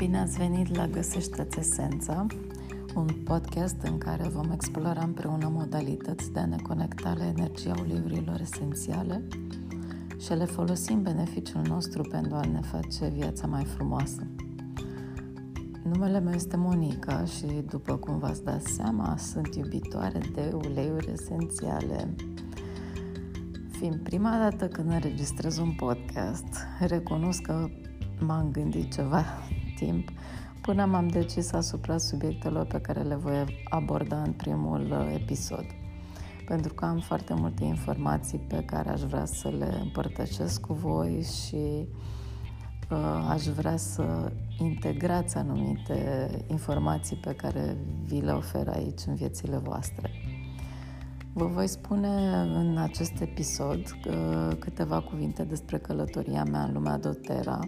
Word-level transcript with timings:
Bine 0.00 0.18
ați 0.18 0.38
venit 0.38 0.76
la 0.76 0.86
Găsește-ți 0.86 1.58
Esența, 1.58 2.26
un 2.94 3.06
podcast 3.24 3.76
în 3.82 3.98
care 3.98 4.28
vom 4.28 4.50
explora 4.50 5.02
împreună 5.02 5.48
modalități 5.48 6.32
de 6.32 6.38
a 6.38 6.46
ne 6.46 6.56
conecta 6.62 7.14
la 7.18 7.26
energia 7.26 7.74
uleiurilor 7.80 8.40
esențiale 8.40 9.22
și 10.18 10.32
le 10.32 10.44
folosim 10.44 11.02
beneficiul 11.02 11.62
nostru 11.68 12.02
pentru 12.02 12.34
a 12.34 12.44
ne 12.44 12.60
face 12.60 13.08
viața 13.08 13.46
mai 13.46 13.64
frumoasă. 13.64 14.26
Numele 15.82 16.20
meu 16.20 16.34
este 16.34 16.56
Monica 16.56 17.24
și, 17.24 17.46
după 17.70 17.96
cum 17.96 18.18
v-ați 18.18 18.44
dat 18.44 18.62
seama, 18.62 19.16
sunt 19.16 19.54
iubitoare 19.54 20.20
de 20.34 20.52
uleiuri 20.54 21.12
esențiale. 21.12 22.14
Fiind 23.70 23.96
prima 23.96 24.38
dată 24.38 24.68
când 24.68 24.90
înregistrez 24.90 25.58
un 25.58 25.72
podcast, 25.72 26.56
recunosc 26.78 27.40
că 27.42 27.68
m-am 28.20 28.50
gândit 28.50 28.92
ceva 28.92 29.24
timp 29.84 30.08
până 30.60 30.84
m-am 30.84 31.08
decis 31.08 31.52
asupra 31.52 31.98
subiectelor 31.98 32.66
pe 32.66 32.80
care 32.80 33.00
le 33.00 33.14
voi 33.14 33.64
aborda 33.68 34.22
în 34.22 34.32
primul 34.32 34.80
uh, 34.90 35.14
episod. 35.14 35.64
Pentru 36.46 36.74
că 36.74 36.84
am 36.84 36.98
foarte 36.98 37.34
multe 37.34 37.64
informații 37.64 38.38
pe 38.38 38.62
care 38.64 38.88
aș 38.88 39.00
vrea 39.00 39.24
să 39.24 39.48
le 39.48 39.78
împărtășesc 39.82 40.60
cu 40.60 40.72
voi 40.72 41.22
și 41.22 41.88
uh, 42.90 43.28
aș 43.28 43.44
vrea 43.44 43.76
să 43.76 44.32
integrați 44.58 45.36
anumite 45.36 46.30
informații 46.46 47.16
pe 47.16 47.32
care 47.32 47.76
vi 48.04 48.20
le 48.20 48.32
ofer 48.32 48.68
aici 48.68 49.00
în 49.06 49.14
viețile 49.14 49.56
voastre. 49.56 50.10
Vă 51.32 51.46
voi 51.46 51.66
spune 51.66 52.08
în 52.54 52.76
acest 52.78 53.20
episod 53.20 53.80
uh, 54.06 54.56
câteva 54.58 55.00
cuvinte 55.00 55.42
despre 55.42 55.78
călătoria 55.78 56.44
mea 56.44 56.62
în 56.62 56.72
lumea 56.72 56.98
dotera, 56.98 57.58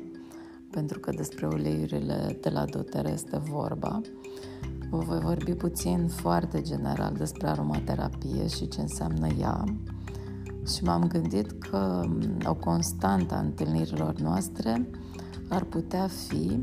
pentru 0.72 0.98
că 1.00 1.10
despre 1.10 1.46
uleiurile 1.46 2.38
de 2.40 2.48
la 2.48 2.64
doTERRA 2.64 3.10
este 3.10 3.38
vorba. 3.38 4.00
Vă 4.90 4.98
voi 4.98 5.18
vorbi 5.18 5.52
puțin 5.54 6.08
foarte 6.08 6.60
general 6.62 7.14
despre 7.16 7.46
aromaterapie 7.46 8.46
și 8.46 8.68
ce 8.68 8.80
înseamnă 8.80 9.26
ea 9.40 9.64
și 10.74 10.84
m-am 10.84 11.06
gândit 11.06 11.52
că 11.52 12.04
mm, 12.06 12.36
o 12.44 12.54
constantă 12.54 13.34
a 13.34 13.38
întâlnirilor 13.38 14.14
noastre 14.14 14.88
ar 15.48 15.64
putea 15.64 16.06
fi 16.06 16.60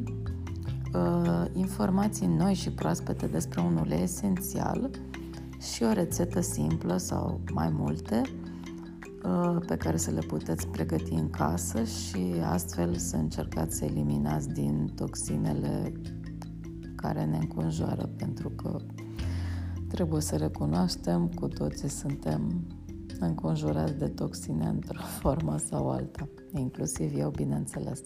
uh, 0.94 1.46
informații 1.54 2.28
noi 2.28 2.54
și 2.54 2.72
proaspete 2.72 3.26
despre 3.28 3.62
un 3.62 3.78
ulei 3.78 4.02
esențial 4.02 4.90
și 5.60 5.84
o 5.84 5.92
rețetă 5.92 6.42
simplă 6.42 6.98
sau 6.98 7.40
mai 7.54 7.70
multe 7.78 8.22
Uh, 8.22 8.48
pe 9.67 9.75
care 9.78 9.98
să 9.98 10.12
le 10.12 10.20
puteți 10.20 10.67
pregăti 10.67 11.14
în 11.14 11.30
casă 11.30 11.84
și 11.84 12.34
astfel 12.44 12.95
să 12.95 13.16
încercați 13.16 13.78
să 13.78 13.86
eliminați 13.86 14.50
din 14.50 14.92
toxinele 14.95 15.94
care 16.95 17.26
ne 17.26 17.38
înconjoară, 17.38 18.09
pentru 18.17 18.50
că 18.50 18.78
trebuie 19.88 20.22
să 20.22 20.36
recunoaștem, 20.36 21.28
cu 21.28 21.48
toții 21.48 21.89
suntem 21.89 22.67
înconjurați 23.20 23.98
de 23.98 24.08
toxine 24.08 24.66
într-o 24.66 25.02
formă 25.20 25.58
sau 25.58 25.89
alta, 25.89 26.28
inclusiv 26.52 27.17
eu, 27.17 27.30
bineînțeles. 27.30 28.02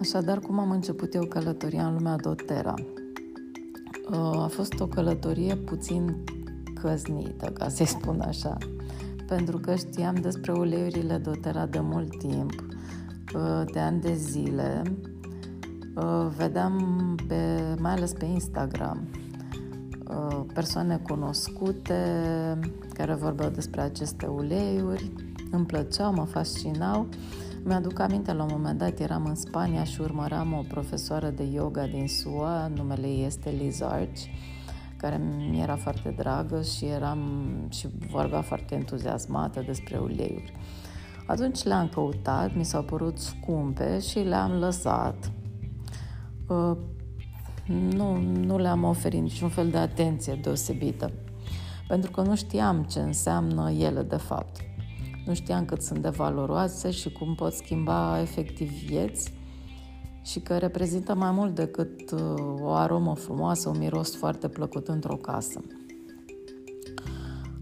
Așadar, 0.00 0.38
cum 0.38 0.58
am 0.58 0.70
început 0.70 1.14
eu 1.14 1.24
călătoria 1.24 1.86
în 1.86 1.94
lumea 1.94 2.16
dotera? 2.16 2.74
Uh, 4.10 4.42
a 4.42 4.48
fost 4.50 4.80
o 4.80 4.86
călătorie 4.86 5.56
puțin 5.56 6.16
căznită, 6.80 7.46
ca 7.46 7.68
să-i 7.68 7.86
spun 7.86 8.20
așa 8.20 8.58
pentru 9.26 9.58
că 9.58 9.74
știam 9.74 10.14
despre 10.14 10.52
uleiurile 10.52 11.16
dotera 11.16 11.66
de 11.66 11.80
mult 11.80 12.18
timp, 12.18 12.52
uh, 13.34 13.62
de 13.72 13.78
ani 13.78 14.00
de 14.00 14.14
zile. 14.14 14.82
Uh, 15.96 16.26
vedeam, 16.36 17.16
pe, 17.28 17.74
mai 17.78 17.92
ales 17.92 18.12
pe 18.12 18.24
Instagram, 18.24 19.08
uh, 20.08 20.40
persoane 20.54 20.96
cunoscute 20.96 22.00
care 22.92 23.14
vorbeau 23.14 23.50
despre 23.50 23.80
aceste 23.80 24.26
uleiuri. 24.26 25.12
Îmi 25.50 25.66
plăceau, 25.66 26.14
mă 26.14 26.24
fascinau. 26.24 27.08
Mi-aduc 27.64 27.98
aminte, 27.98 28.32
la 28.32 28.42
un 28.42 28.48
moment 28.52 28.78
dat 28.78 28.98
eram 28.98 29.24
în 29.24 29.34
Spania 29.34 29.84
și 29.84 30.00
urmăram 30.00 30.52
o 30.52 30.64
profesoară 30.68 31.30
de 31.30 31.42
yoga 31.42 31.86
din 31.86 32.08
SUA, 32.08 32.70
numele 32.74 33.06
ei 33.06 33.24
este 33.24 33.50
Liz 33.50 33.80
Arch, 33.80 34.20
care 34.96 35.20
mi 35.50 35.60
era 35.60 35.76
foarte 35.76 36.14
dragă 36.16 36.62
și 36.62 36.84
eram 36.84 37.50
și 37.70 37.88
vorbea 38.10 38.40
foarte 38.40 38.74
entuziasmată 38.74 39.62
despre 39.66 39.98
uleiuri. 39.98 40.52
Atunci 41.26 41.62
le-am 41.62 41.88
căutat, 41.88 42.54
mi 42.54 42.64
s-au 42.64 42.82
părut 42.82 43.18
scumpe 43.18 44.00
și 44.00 44.18
le-am 44.18 44.52
lăsat. 44.52 45.32
Uh, 46.48 46.76
nu, 47.66 48.16
nu 48.20 48.58
le-am 48.58 48.84
oferit 48.84 49.20
niciun 49.20 49.48
fel 49.48 49.68
de 49.68 49.78
atenție 49.78 50.38
deosebită, 50.42 51.10
pentru 51.88 52.10
că 52.10 52.20
nu 52.20 52.36
știam 52.36 52.82
ce 52.82 52.98
înseamnă 52.98 53.70
ele 53.70 54.02
de 54.02 54.16
fapt. 54.16 54.60
Nu 55.26 55.34
știam 55.34 55.64
cât 55.64 55.82
sunt 55.82 55.98
de 55.98 56.08
valoroase 56.08 56.90
și 56.90 57.12
cum 57.12 57.34
pot 57.34 57.52
schimba 57.52 58.20
efectiv 58.20 58.70
vieți 58.70 59.32
și 60.26 60.40
că 60.40 60.56
reprezintă 60.56 61.14
mai 61.14 61.30
mult 61.30 61.54
decât 61.54 62.10
uh, 62.10 62.20
o 62.60 62.70
aromă 62.70 63.14
frumoasă, 63.14 63.68
un 63.68 63.78
miros 63.78 64.16
foarte 64.16 64.48
plăcut 64.48 64.88
într-o 64.88 65.16
casă. 65.16 65.60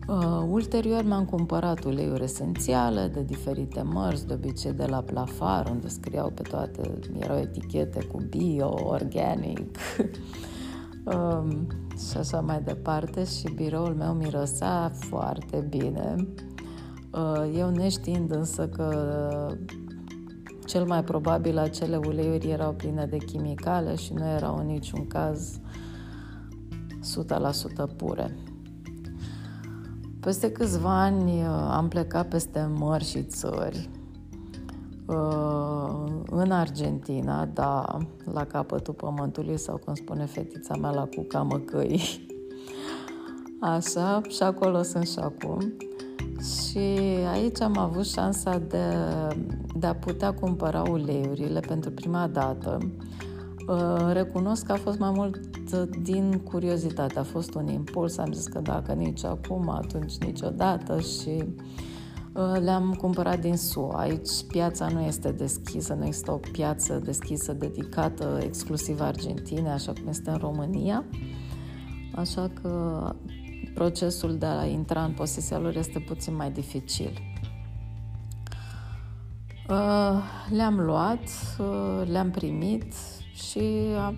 Uh, 0.09 0.47
ulterior 0.49 1.05
mi-am 1.05 1.25
cumpărat 1.25 1.85
uleiuri 1.85 2.23
esențiale 2.23 3.07
de 3.07 3.23
diferite 3.23 3.83
mărți, 3.83 4.27
de 4.27 4.35
obicei 4.35 4.73
de 4.73 4.85
la 4.87 5.01
Plafar, 5.01 5.69
unde 5.71 5.89
scriau 5.89 6.31
pe 6.31 6.43
toate, 6.43 6.99
erau 7.19 7.37
etichete 7.37 8.05
cu 8.05 8.23
bio, 8.29 8.75
organic 8.85 9.77
uh, 11.05 11.57
și 12.11 12.17
așa 12.17 12.41
mai 12.41 12.63
departe 12.63 13.25
și 13.25 13.55
biroul 13.55 13.95
meu 13.95 14.13
mirosea 14.13 14.91
foarte 14.95 15.67
bine. 15.69 16.15
Uh, 17.13 17.57
eu 17.57 17.71
neștiind 17.71 18.31
însă 18.31 18.69
că 18.69 18.89
cel 20.67 20.85
mai 20.85 21.05
probabil 21.05 21.59
acele 21.59 21.97
uleiuri 21.97 22.51
erau 22.51 22.73
pline 22.73 23.07
de 23.07 23.17
chimicale 23.17 23.95
și 23.95 24.13
nu 24.13 24.25
erau 24.25 24.59
în 24.59 24.67
niciun 24.67 25.07
caz 25.07 25.61
100% 27.93 27.97
pure. 27.97 28.39
Peste 30.21 30.53
câțiva 30.53 31.03
ani 31.03 31.33
uh, 31.33 31.47
am 31.71 31.89
plecat 31.89 32.29
peste 32.29 32.71
mări 32.75 33.05
și 33.05 33.23
țări. 33.23 33.89
Uh, 35.07 36.05
în 36.31 36.51
Argentina, 36.51 37.47
da, 37.47 37.99
la 38.33 38.45
capătul 38.45 38.95
pământului 38.95 39.59
sau 39.59 39.77
cum 39.77 39.95
spune 39.95 40.25
fetița 40.25 40.77
mea 40.77 40.91
la 40.91 41.09
cuca 41.17 41.43
măcăi. 41.43 42.01
Așa, 43.61 44.21
și 44.29 44.43
acolo 44.43 44.83
sunt 44.83 45.07
și 45.07 45.19
acum. 45.19 45.77
Și 46.43 46.79
aici 47.33 47.61
am 47.61 47.79
avut 47.79 48.07
șansa 48.07 48.59
de, 48.59 48.85
de 49.77 49.87
a 49.87 49.95
putea 49.95 50.35
cumpăra 50.35 50.83
uleiurile 50.91 51.61
pentru 51.61 51.91
prima 51.91 52.27
dată. 52.27 52.79
Uh, 53.69 54.11
recunosc 54.13 54.67
că 54.67 54.73
a 54.73 54.77
fost 54.77 54.99
mai 54.99 55.11
mult 55.15 55.41
din 56.03 56.41
curiozitate, 56.51 57.19
a 57.19 57.23
fost 57.23 57.55
un 57.55 57.69
impuls, 57.69 58.19
am 58.19 58.33
zis 58.33 58.47
că 58.47 58.61
dacă 58.61 58.93
nici 58.93 59.25
acum, 59.25 59.69
atunci 59.69 60.17
niciodată 60.17 61.01
și 61.01 61.45
uh, 62.33 62.61
le-am 62.63 62.95
cumpărat 63.01 63.41
din 63.41 63.57
SUA. 63.57 63.99
Aici 63.99 64.31
piața 64.49 64.89
nu 64.89 65.01
este 65.01 65.33
deschisă, 65.33 65.95
nu 65.95 66.07
există 66.07 66.33
o 66.33 66.41
piață 66.53 67.01
deschisă 67.05 67.53
dedicată 67.53 68.39
exclusiv 68.43 69.01
Argentinei, 69.01 69.73
așa 69.73 69.93
cum 69.93 70.09
este 70.09 70.31
în 70.31 70.37
România. 70.37 71.05
Așa 72.15 72.51
că 72.63 73.01
procesul 73.75 74.37
de 74.37 74.47
a 74.47 74.65
intra 74.65 75.05
în 75.05 75.13
posesia 75.13 75.59
lor 75.59 75.77
este 75.77 75.99
puțin 75.99 76.35
mai 76.35 76.51
dificil. 76.51 77.21
Uh, 79.69 80.23
le-am 80.51 80.81
luat, 80.81 81.29
uh, 81.59 82.03
le-am 82.11 82.31
primit 82.31 82.95
și 83.35 83.61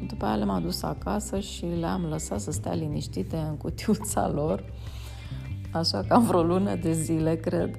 după 0.07 0.25
aia 0.25 0.37
le-am 0.37 0.51
adus 0.51 0.83
acasă 0.83 1.41
și 1.41 1.65
le-am 1.65 2.05
lăsat 2.05 2.41
să 2.41 2.51
stea 2.51 2.75
liniștite 2.75 3.37
în 3.37 3.57
cutiuța 3.57 4.29
lor, 4.29 4.65
așa 5.73 6.05
cam 6.09 6.25
vreo 6.25 6.43
lună 6.43 6.75
de 6.75 6.93
zile, 6.93 7.37
cred. 7.37 7.77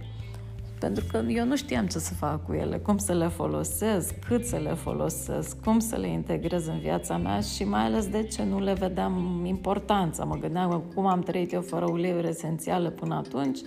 Pentru 0.80 1.06
că 1.12 1.24
eu 1.28 1.46
nu 1.46 1.56
știam 1.56 1.88
ce 1.88 2.00
să 2.00 2.14
fac 2.14 2.46
cu 2.46 2.54
ele, 2.54 2.78
cum 2.78 2.98
să 2.98 3.14
le 3.14 3.28
folosesc, 3.28 4.14
cât 4.28 4.46
să 4.46 4.56
le 4.56 4.74
folosesc, 4.74 5.64
cum 5.64 5.80
să 5.80 5.96
le 5.96 6.08
integrez 6.08 6.68
în 6.68 6.80
viața 6.80 7.18
mea 7.18 7.40
și 7.40 7.64
mai 7.64 7.82
ales 7.82 8.08
de 8.08 8.24
ce 8.24 8.44
nu 8.44 8.60
le 8.60 8.74
vedeam 8.74 9.42
importanța. 9.46 10.24
Mă 10.24 10.36
gândeam 10.36 10.84
cum 10.96 11.06
am 11.06 11.22
trăit 11.22 11.54
eu 11.54 11.62
fără 11.62 11.86
uleiuri 11.92 12.28
esențiale 12.28 12.90
până 12.90 13.16
atunci, 13.16 13.60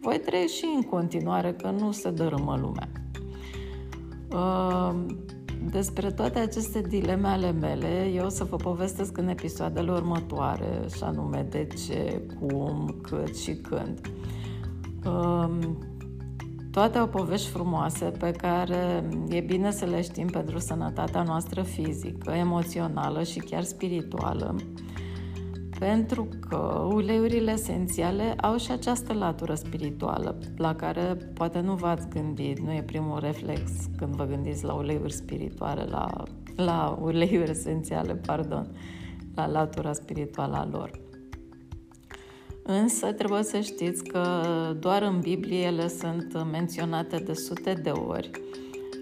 voi 0.00 0.20
trăi 0.20 0.46
și 0.46 0.64
în 0.76 0.82
continuare, 0.82 1.52
că 1.52 1.70
nu 1.70 1.92
se 1.92 2.10
dărâmă 2.10 2.56
lumea. 2.60 2.88
Uh, 4.32 4.94
despre 5.70 6.10
toate 6.10 6.38
aceste 6.38 6.80
dileme 6.80 7.28
ale 7.28 7.52
mele, 7.52 8.10
eu 8.14 8.24
o 8.24 8.28
să 8.28 8.44
vă 8.44 8.56
povestesc 8.56 9.18
în 9.18 9.28
episoadele 9.28 9.90
următoare, 9.90 10.80
și 10.96 11.02
anume 11.02 11.46
de 11.50 11.66
ce, 11.86 12.22
cum, 12.40 12.98
cât 13.02 13.36
și 13.36 13.54
când. 13.54 14.00
Uh, 16.78 16.84
toate 16.84 16.98
au 16.98 17.08
povești 17.08 17.48
frumoase 17.48 18.04
pe 18.04 18.30
care 18.30 19.08
e 19.28 19.40
bine 19.40 19.70
să 19.70 19.84
le 19.84 20.02
știm 20.02 20.26
pentru 20.26 20.58
sănătatea 20.58 21.22
noastră 21.22 21.62
fizică, 21.62 22.30
emoțională 22.30 23.22
și 23.22 23.38
chiar 23.38 23.62
spirituală. 23.62 24.56
Pentru 25.78 26.28
că 26.48 26.86
uleiurile 26.92 27.52
esențiale 27.52 28.34
au 28.40 28.56
și 28.56 28.70
această 28.70 29.12
latură 29.12 29.54
spirituală, 29.54 30.38
la 30.56 30.74
care 30.74 31.16
poate 31.34 31.60
nu 31.60 31.74
v-ați 31.74 32.08
gândit, 32.08 32.58
nu 32.58 32.72
e 32.72 32.82
primul 32.82 33.18
reflex 33.20 33.70
când 33.96 34.14
vă 34.14 34.24
gândiți 34.24 34.64
la 34.64 34.72
uleiuri 34.72 35.12
spirituale, 35.12 35.84
la, 35.84 36.22
la 36.56 36.98
uleiuri 37.02 37.50
esențiale, 37.50 38.14
pardon, 38.14 38.76
la 39.34 39.46
latura 39.46 39.92
spirituală 39.92 40.56
a 40.56 40.68
lor. 40.70 40.90
Însă 42.70 43.12
trebuie 43.12 43.42
să 43.42 43.60
știți 43.60 44.04
că 44.04 44.42
doar 44.80 45.02
în 45.02 45.20
Biblie 45.20 45.58
ele 45.58 45.88
sunt 45.88 46.46
menționate 46.50 47.16
de 47.16 47.32
sute 47.32 47.72
de 47.72 47.90
ori. 47.90 48.30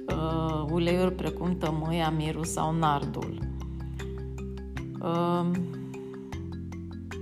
Uh, 0.08 0.64
uleiuri 0.70 1.14
precum 1.14 1.56
tămâia, 1.58 2.10
mirul 2.10 2.44
sau 2.44 2.72
nardul. 2.72 3.38
Uh, 5.00 5.50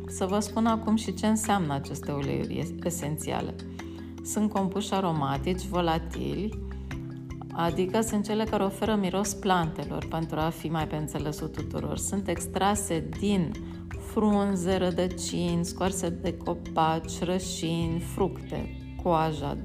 să 0.07 0.27
vă 0.27 0.39
spun 0.39 0.67
acum 0.67 0.97
și 0.97 1.15
ce 1.15 1.27
înseamnă 1.27 1.75
aceste 1.75 2.13
uleiuri 2.13 2.75
esențiale. 2.83 3.55
Sunt 4.25 4.51
compuși 4.51 4.95
aromatici, 4.95 5.67
volatili, 5.67 6.59
adică 7.53 8.01
sunt 8.01 8.25
cele 8.25 8.45
care 8.45 8.65
oferă 8.65 8.95
miros 8.95 9.35
plantelor, 9.35 10.07
pentru 10.11 10.39
a 10.39 10.49
fi 10.49 10.69
mai 10.69 10.87
pe 10.87 10.97
înțelesul 10.97 11.49
tuturor. 11.49 11.99
Sunt 11.99 12.29
extrase 12.29 13.09
din 13.21 13.53
frunze, 14.15 14.77
rădăcini, 14.77 15.65
scoarse 15.65 16.09
de 16.09 16.37
copaci, 16.37 17.21
rășini, 17.21 18.01
fructe, 18.01 18.77
coaja 19.03 19.57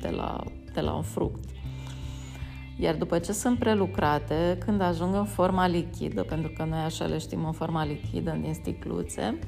de 0.00 0.08
la, 0.08 0.44
de 0.72 0.80
la 0.80 0.94
un 0.94 1.02
fruct. 1.02 1.44
Iar 2.78 2.94
după 2.94 3.18
ce 3.18 3.32
sunt 3.32 3.58
prelucrate, 3.58 4.58
când 4.64 4.80
ajung 4.80 5.14
în 5.14 5.24
forma 5.24 5.66
lichidă, 5.66 6.22
pentru 6.22 6.52
că 6.56 6.64
noi 6.64 6.78
așa 6.78 7.04
le 7.04 7.18
știm 7.18 7.44
în 7.44 7.52
forma 7.52 7.84
lichidă 7.84 8.38
din 8.42 8.54
sticluțe, 8.54 9.38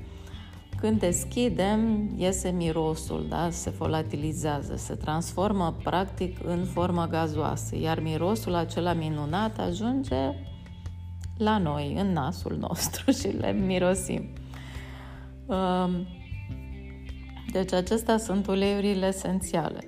când 0.76 0.98
deschidem, 0.98 2.10
iese 2.16 2.50
mirosul, 2.50 3.26
da? 3.28 3.50
se 3.50 3.70
volatilizează, 3.70 4.76
se 4.76 4.94
transformă 4.94 5.76
practic 5.82 6.38
în 6.44 6.64
formă 6.64 7.06
gazoasă, 7.06 7.76
iar 7.76 8.00
mirosul 8.00 8.54
acela 8.54 8.92
minunat 8.92 9.58
ajunge 9.58 10.32
la 11.36 11.58
noi, 11.58 11.94
în 11.98 12.12
nasul 12.12 12.56
nostru 12.60 13.10
și 13.20 13.26
le 13.26 13.52
mirosim. 13.52 14.28
Deci 17.52 17.72
acestea 17.72 18.18
sunt 18.18 18.46
uleiurile 18.46 19.06
esențiale. 19.06 19.78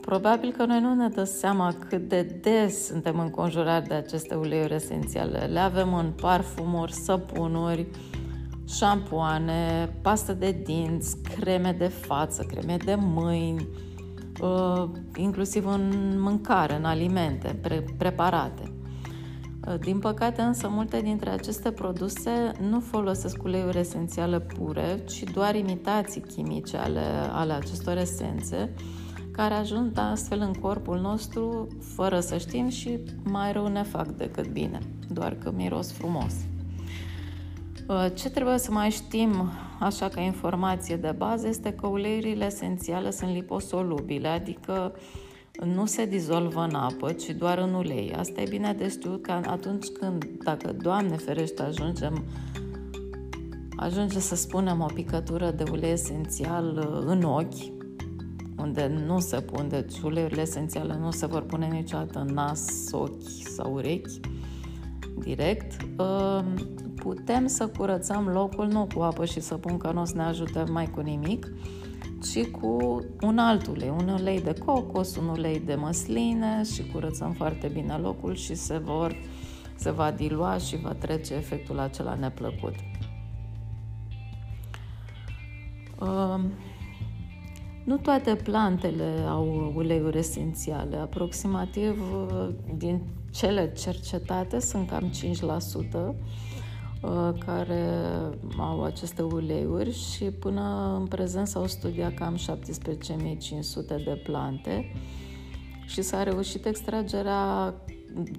Probabil 0.00 0.52
că 0.56 0.64
noi 0.64 0.80
nu 0.80 0.94
ne 0.94 1.08
dăm 1.08 1.24
seama 1.24 1.74
cât 1.88 2.08
de 2.08 2.22
des 2.22 2.86
suntem 2.86 3.18
înconjurați 3.18 3.88
de 3.88 3.94
aceste 3.94 4.34
uleiuri 4.34 4.74
esențiale. 4.74 5.38
Le 5.38 5.58
avem 5.58 5.94
în 5.94 6.12
parfumuri, 6.20 6.92
săpunuri, 6.92 7.86
șampoane, 8.68 9.88
pastă 10.02 10.32
de 10.32 10.60
dinți, 10.64 11.16
creme 11.22 11.74
de 11.78 11.88
față, 11.88 12.42
creme 12.42 12.76
de 12.84 12.94
mâini, 12.94 13.68
uh, 14.40 14.84
inclusiv 15.16 15.66
în 15.66 16.14
mâncare, 16.20 16.74
în 16.76 16.84
alimente 16.84 17.58
pre- 17.62 17.84
preparate. 17.98 18.73
Uh, 19.66 19.74
din 19.80 19.98
păcate 19.98 20.42
însă 20.42 20.68
multe 20.68 21.00
dintre 21.00 21.30
aceste 21.30 21.70
produse 21.70 22.52
nu 22.68 22.80
folosesc 22.80 23.42
uleiuri 23.42 23.78
esențiale 23.78 24.40
pure, 24.40 25.04
ci 25.04 25.22
doar 25.22 25.54
imitații 25.54 26.20
chimice 26.20 26.76
ale, 26.76 27.04
ale 27.32 27.52
acestor 27.52 27.96
esențe, 27.96 28.70
care 29.32 29.54
ajung 29.54 29.90
astfel 29.94 30.40
în 30.40 30.52
corpul 30.52 30.98
nostru 30.98 31.68
fără 31.94 32.20
să 32.20 32.38
știm 32.38 32.68
și 32.68 32.98
mai 33.22 33.52
rău 33.52 33.66
ne 33.66 33.82
fac 33.82 34.06
decât 34.06 34.46
bine, 34.46 34.78
doar 35.08 35.34
că 35.34 35.52
miros 35.56 35.92
frumos. 35.92 36.34
Uh, 37.88 38.06
ce 38.14 38.30
trebuie 38.30 38.58
să 38.58 38.70
mai 38.70 38.90
știm, 38.90 39.50
așa 39.80 40.08
ca 40.08 40.20
informație 40.20 40.96
de 40.96 41.14
bază, 41.16 41.48
este 41.48 41.72
că 41.72 41.86
uleiurile 41.86 42.44
esențiale 42.44 43.10
sunt 43.10 43.30
liposolubile, 43.30 44.28
adică 44.28 44.92
nu 45.62 45.86
se 45.86 46.06
dizolvă 46.06 46.60
în 46.60 46.74
apă, 46.74 47.12
ci 47.12 47.30
doar 47.30 47.58
în 47.58 47.74
ulei. 47.74 48.14
Asta 48.14 48.40
e 48.40 48.46
bine 48.48 48.72
de 48.72 48.88
știut 48.88 49.22
că 49.22 49.32
atunci 49.32 49.86
când, 49.86 50.24
dacă 50.44 50.72
Doamne 50.72 51.16
ferește, 51.16 51.62
ajungem 51.62 52.24
ajunge 53.76 54.18
să 54.18 54.34
spunem 54.34 54.80
o 54.80 54.86
picătură 54.94 55.50
de 55.50 55.64
ulei 55.70 55.90
esențial 55.90 56.76
uh, 56.76 57.02
în 57.06 57.22
ochi, 57.22 57.72
unde 58.56 59.02
nu 59.06 59.18
se 59.18 59.40
pun, 59.40 59.68
deci 59.68 60.00
uleiurile 60.00 60.40
esențiale 60.40 60.96
nu 61.00 61.10
se 61.10 61.26
vor 61.26 61.42
pune 61.42 61.66
niciodată 61.66 62.18
în 62.18 62.34
nas, 62.34 62.88
ochi 62.92 63.46
sau 63.56 63.72
urechi, 63.72 64.20
direct, 65.18 65.82
uh, 65.98 66.44
putem 66.94 67.46
să 67.46 67.66
curățăm 67.66 68.28
locul 68.28 68.66
nu 68.66 68.86
cu 68.94 69.00
apă 69.00 69.24
și 69.24 69.40
săpun, 69.40 69.76
că 69.76 69.90
nu 69.92 70.00
o 70.00 70.04
să 70.04 70.16
ne 70.16 70.22
ajute 70.22 70.64
mai 70.70 70.90
cu 70.90 71.00
nimic, 71.00 71.52
ci 72.32 72.46
cu 72.50 73.02
un 73.20 73.38
alt 73.38 73.66
ulei, 73.66 73.88
un 73.88 74.08
ulei 74.08 74.40
de 74.40 74.52
cocos, 74.64 75.16
un 75.16 75.28
ulei 75.28 75.60
de 75.60 75.74
măsline 75.74 76.62
și 76.74 76.90
curățăm 76.92 77.32
foarte 77.32 77.68
bine 77.68 77.94
locul 77.94 78.34
și 78.34 78.54
se 78.54 78.78
vor 78.78 79.16
se 79.76 79.90
va 79.90 80.10
dilua 80.10 80.58
și 80.58 80.76
va 80.76 80.92
trece 80.92 81.34
efectul 81.34 81.78
acela 81.78 82.14
neplăcut. 82.14 82.74
Uh, 86.00 86.40
nu 87.84 87.96
toate 87.96 88.34
plantele 88.34 89.24
au 89.28 89.72
uleiuri 89.76 90.18
esențiale. 90.18 90.96
Aproximativ 90.96 92.02
uh, 92.12 92.48
din 92.76 93.00
cele 93.30 93.72
cercetate 93.72 94.60
sunt 94.60 94.88
cam 94.88 95.10
5%, 95.10 95.12
Uh, 95.96 96.14
care 97.46 97.84
au 98.58 98.84
aceste 98.84 99.22
uleiuri 99.22 99.92
și 99.92 100.24
până 100.24 100.96
în 101.00 101.06
prezent 101.06 101.46
s-au 101.46 101.66
studiat 101.66 102.14
cam 102.14 102.36
17.500 102.36 102.40
de 103.86 104.20
plante 104.22 104.92
și 105.86 106.02
s-a 106.02 106.22
reușit 106.22 106.66
extragerea 106.66 107.74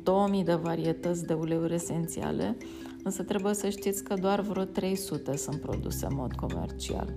2000 0.04 0.44
de 0.44 0.54
varietăți 0.54 1.26
de 1.26 1.34
uleiuri 1.34 1.74
esențiale, 1.74 2.58
însă 3.04 3.24
trebuie 3.24 3.54
să 3.54 3.70
știți 3.70 4.04
că 4.04 4.14
doar 4.14 4.42
vreo 4.42 4.64
300 4.64 5.38
sunt 5.38 5.62
produse 5.62 6.06
în 6.06 6.16
mod 6.16 6.34
comercial. 6.34 7.14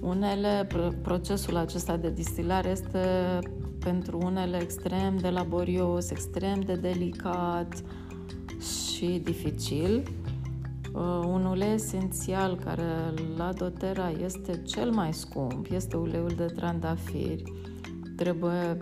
Unele, 0.00 0.68
procesul 1.02 1.56
acesta 1.56 1.96
de 1.96 2.10
distilare 2.10 2.68
este 2.68 3.38
pentru 3.78 4.18
unele 4.22 4.60
extrem 4.60 5.16
de 5.16 5.28
laborios, 5.28 6.10
extrem 6.10 6.60
de 6.60 6.74
delicat 6.74 7.82
și 8.60 9.20
dificil, 9.24 10.02
Uh, 10.02 10.21
un 11.26 11.44
ulei 11.44 11.72
esențial 11.72 12.56
care 12.64 13.14
la 13.36 13.52
doTERRA 13.52 14.10
este 14.10 14.62
cel 14.62 14.90
mai 14.90 15.12
scump, 15.12 15.66
este 15.70 15.96
uleiul 15.96 16.32
de 16.36 16.44
trandafiri. 16.44 17.42
Trebuie, 18.16 18.80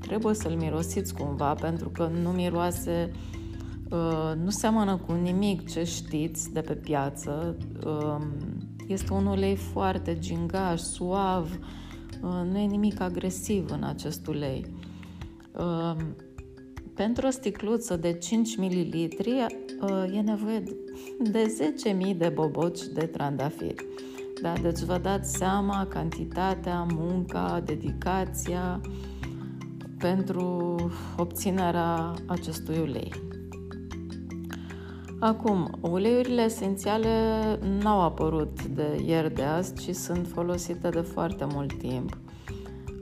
trebuie 0.00 0.34
să-l 0.34 0.56
mirosiți 0.56 1.14
cumva 1.14 1.54
pentru 1.54 1.88
că 1.88 2.10
nu 2.22 2.30
miroase, 2.30 3.10
uh, 3.90 4.32
nu 4.42 4.50
seamănă 4.50 4.96
cu 4.96 5.12
nimic 5.12 5.70
ce 5.70 5.84
știți 5.84 6.52
de 6.52 6.60
pe 6.60 6.74
piață. 6.74 7.56
Um, 7.86 8.22
este 8.86 9.12
un 9.12 9.26
ulei 9.26 9.56
foarte 9.56 10.18
gingaș, 10.18 10.80
suav, 10.80 11.58
uh, 12.22 12.50
nu 12.50 12.58
e 12.58 12.66
nimic 12.66 13.00
agresiv 13.00 13.70
în 13.70 13.82
acest 13.82 14.26
ulei. 14.26 14.66
Um, 16.94 17.04
pentru 17.04 17.26
o 17.26 17.30
sticluță 17.30 17.96
de 17.96 18.12
5 18.12 18.56
ml 18.56 19.10
e 20.12 20.20
nevoie 20.20 20.62
de 21.20 21.56
10.000 22.12 22.16
de 22.16 22.28
boboci 22.28 22.82
de 22.82 23.06
trandafiri. 23.06 23.86
Da, 24.42 24.52
deci 24.62 24.78
vă 24.78 24.98
dați 24.98 25.36
seama 25.36 25.86
cantitatea, 25.86 26.86
munca, 26.94 27.62
dedicația 27.64 28.80
pentru 29.98 30.76
obținerea 31.16 32.14
acestui 32.26 32.78
ulei. 32.78 33.12
Acum, 35.20 35.70
uleiurile 35.80 36.42
esențiale 36.42 37.08
n-au 37.80 38.00
apărut 38.00 38.64
de 38.64 39.02
ieri 39.06 39.34
de 39.34 39.42
azi, 39.42 39.74
ci 39.74 39.94
sunt 39.94 40.26
folosite 40.26 40.88
de 40.88 41.00
foarte 41.00 41.46
mult 41.52 41.78
timp. 41.78 42.18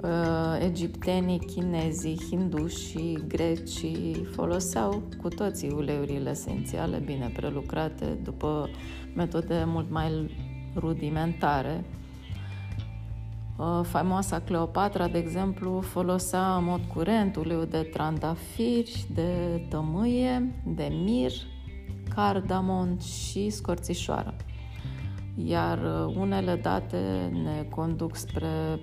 Uh, 0.03 0.09
egiptenii, 0.61 1.39
chinezii, 1.39 2.21
hindușii, 2.29 3.25
grecii 3.29 4.29
foloseau 4.35 5.03
cu 5.21 5.29
toții 5.29 5.71
uleiurile 5.71 6.31
esențiale 6.31 7.03
bine 7.05 7.31
prelucrate 7.35 8.19
după 8.23 8.69
metode 9.15 9.65
mult 9.67 9.91
mai 9.91 10.37
rudimentare. 10.77 11.85
Uh, 13.57 13.81
faimoasa 13.83 14.41
Cleopatra, 14.41 15.09
de 15.09 15.19
exemplu, 15.19 15.81
folosea 15.81 16.57
în 16.57 16.65
mod 16.65 16.81
curent 16.95 17.37
uleiul 17.37 17.67
de 17.67 17.83
trandafiri, 17.93 19.07
de 19.15 19.63
tămâie, 19.69 20.53
de 20.67 20.93
mir, 21.05 21.33
cardamon 22.15 22.99
și 22.99 23.51
scorțișoară. 23.51 24.35
Iar 25.45 25.79
uh, 25.79 26.15
unele 26.17 26.55
date 26.55 27.31
ne 27.43 27.67
conduc 27.71 28.17
spre 28.17 28.81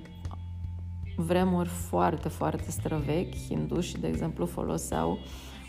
vremuri 1.25 1.69
foarte, 1.69 2.29
foarte 2.29 2.71
străvechi, 2.71 3.35
hindușii, 3.47 3.99
de 3.99 4.07
exemplu, 4.07 4.45
foloseau 4.45 5.19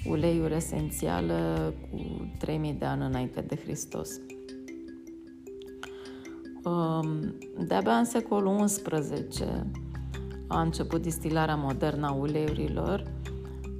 uleiuri 0.05 0.55
esențiale 0.55 1.35
cu 1.91 2.31
3000 2.39 2.73
de 2.73 2.85
ani 2.85 3.05
înainte 3.05 3.41
de 3.41 3.57
Hristos. 3.57 4.11
Um, 6.65 7.35
de-abia 7.67 7.93
în 7.97 8.05
secolul 8.05 8.65
XI 8.65 9.45
a 10.49 10.61
început 10.61 11.03
distilarea 11.03 11.57
modernă 11.57 12.07
a 12.07 12.13
uleiurilor 12.13 13.03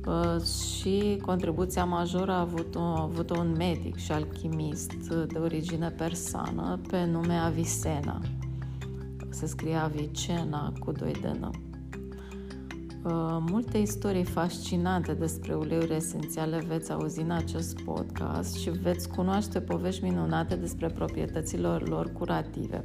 uh, 0.07 0.43
și 0.43 1.19
contribuția 1.27 1.85
majoră 1.85 2.33
a 2.33 2.41
avut, 2.41 2.75
a 2.77 3.01
avut 3.03 3.31
un 3.31 3.55
medic 3.57 3.97
și 3.97 4.13
alchimist 4.13 4.93
de 5.09 5.39
origine 5.39 5.89
persană 5.89 6.81
pe 6.89 7.05
nume 7.05 7.35
Avicenna. 7.35 8.21
Se 9.31 9.47
scrie 9.47 9.75
Avicena 9.75 10.73
cu 10.79 10.93
doi 10.93 11.13
de 11.21 11.37
nă. 11.41 11.51
Uh, 13.05 13.37
multe 13.51 13.79
istorii 13.79 14.25
fascinante 14.25 15.13
despre 15.15 15.55
uleiuri 15.55 15.95
esențiale 15.95 16.65
veți 16.67 16.93
auzi 16.93 17.21
în 17.21 17.31
acest 17.31 17.81
podcast 17.81 18.57
și 18.57 18.71
veți 18.71 19.09
cunoaște 19.09 19.61
povești 19.61 20.05
minunate 20.05 20.57
despre 20.57 20.87
proprietățile 20.87 21.69
lor 21.69 22.13
curative. 22.13 22.81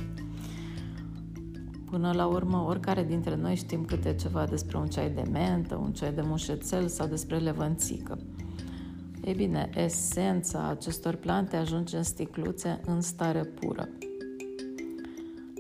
Până 1.86 2.12
la 2.14 2.26
urmă, 2.26 2.66
oricare 2.68 3.04
dintre 3.04 3.36
noi 3.36 3.56
știm 3.56 3.86
câte 3.86 4.16
ceva 4.16 4.46
despre 4.46 4.78
un 4.78 4.88
ceai 4.88 5.10
de 5.10 5.24
mentă, 5.32 5.76
un 5.76 5.92
ceai 5.92 6.14
de 6.14 6.22
mușețel 6.22 6.88
sau 6.88 7.08
despre 7.08 7.38
levănțică. 7.38 8.18
Ei 9.24 9.34
bine, 9.34 9.70
esența 9.76 10.68
acestor 10.68 11.16
plante 11.16 11.56
ajunge 11.56 11.98
în 11.98 12.04
sticluțe 12.04 12.82
în 12.86 13.02
stare 13.02 13.44
pură. 13.44 13.88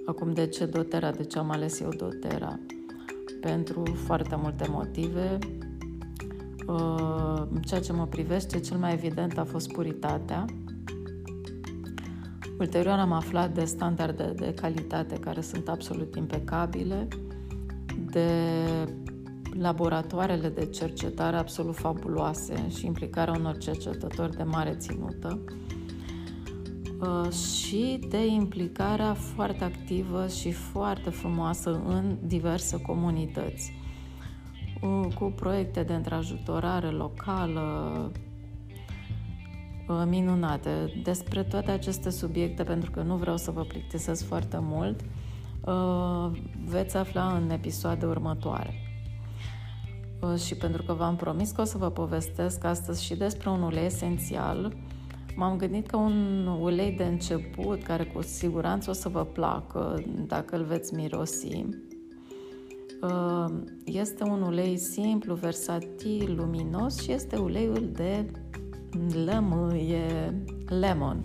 Acum, 0.05 0.33
de 0.33 0.47
ce 0.47 0.65
dotera? 0.65 1.11
De 1.11 1.23
ce 1.23 1.37
am 1.37 1.51
ales 1.51 1.79
eu 1.79 1.89
dotera? 1.89 2.59
pentru 3.45 3.83
foarte 4.05 4.35
multe 4.41 4.67
motive. 4.69 5.37
Uh, 6.67 7.43
ceea 7.65 7.79
ce 7.79 7.93
mă 7.93 8.07
privește, 8.07 8.59
cel 8.59 8.77
mai 8.77 8.93
evident 8.93 9.37
a 9.37 9.43
fost 9.43 9.71
puritatea. 9.71 10.45
Ulterior 12.59 12.99
am 12.99 13.11
aflat 13.11 13.53
de 13.53 13.65
standarde 13.65 14.33
de 14.35 14.53
calitate 14.53 15.15
care 15.15 15.41
sunt 15.41 15.67
absolut 15.67 16.15
impecabile, 16.15 17.07
de 18.11 18.29
laboratoarele 19.59 20.49
de 20.49 20.65
cercetare 20.65 21.37
absolut 21.37 21.75
fabuloase 21.75 22.69
și 22.69 22.85
implicarea 22.85 23.33
unor 23.37 23.57
cercetători 23.57 24.35
de 24.35 24.43
mare 24.43 24.75
ținută. 24.77 25.39
Uh, 26.99 27.31
și 27.31 27.99
de 28.09 28.25
implicarea 28.25 29.13
foarte 29.13 29.63
activă 29.63 30.27
și 30.27 30.51
foarte 30.51 31.09
frumoasă 31.09 31.81
în 31.87 32.17
diverse 32.23 32.81
comunități, 32.81 33.73
uh, 34.81 35.13
cu 35.13 35.33
proiecte 35.35 35.83
de 35.83 35.93
întrajutorare 35.93 36.87
locală 36.87 37.61
uh, 39.87 40.03
minunate. 40.07 41.01
Despre 41.03 41.43
toate 41.43 41.71
aceste 41.71 42.09
subiecte, 42.09 42.63
pentru 42.63 42.91
că 42.91 43.01
nu 43.01 43.15
vreau 43.15 43.37
să 43.37 43.51
vă 43.51 43.61
plictisesc 43.61 44.25
foarte 44.25 44.57
mult, 44.61 44.99
veți 46.65 46.97
afla 46.97 47.35
în 47.35 47.49
episoade 47.49 48.05
următoare. 48.05 48.73
Și 50.45 50.55
pentru 50.55 50.83
că 50.83 50.93
v-am 50.93 51.15
promis 51.15 51.51
că 51.51 51.61
o 51.61 51.63
să 51.63 51.77
vă 51.77 51.89
povestesc 51.89 52.63
astăzi 52.63 53.03
și 53.03 53.15
despre 53.15 53.49
un 53.49 53.61
ulei 53.61 53.85
esențial 53.85 54.73
M-am 55.35 55.57
gândit 55.57 55.87
că 55.87 55.97
un 55.97 56.47
ulei 56.61 56.91
de 56.91 57.03
început, 57.03 57.83
care 57.83 58.03
cu 58.03 58.21
siguranță 58.21 58.89
o 58.89 58.93
să 58.93 59.09
vă 59.09 59.25
placă 59.25 60.03
dacă 60.27 60.55
îl 60.55 60.63
veți 60.63 60.93
mirosi, 60.93 61.65
uh, 63.01 63.45
este 63.85 64.23
un 64.23 64.41
ulei 64.41 64.77
simplu, 64.77 65.33
versatil, 65.33 66.35
luminos 66.35 67.01
și 67.01 67.11
este 67.11 67.35
uleiul 67.35 67.89
de 67.93 68.25
lămâie, 69.25 70.43
lemon. 70.79 71.21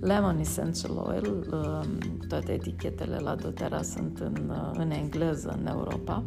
Lemon 0.00 0.38
Essential 0.38 0.96
Oil, 0.96 1.48
uh, 1.52 1.80
toate 2.28 2.52
etichetele 2.52 3.16
la 3.16 3.34
doTERRA 3.34 3.82
sunt 3.82 4.18
în, 4.18 4.50
uh, 4.50 4.70
în 4.72 4.90
engleză 4.90 5.58
în 5.60 5.66
Europa. 5.66 6.24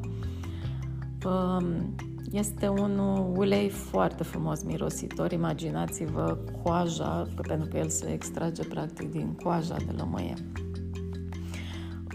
Este 2.31 2.67
un 2.67 2.97
ulei 3.35 3.69
foarte 3.69 4.23
frumos 4.23 4.63
mirositor. 4.63 5.31
Imaginați-vă 5.31 6.37
coaja, 6.63 7.27
pentru 7.47 7.67
că 7.67 7.77
el 7.77 7.89
se 7.89 8.11
extrage 8.11 8.63
practic 8.63 9.11
din 9.11 9.37
coaja 9.43 9.75
de 9.85 9.91
lămâie. 9.97 10.33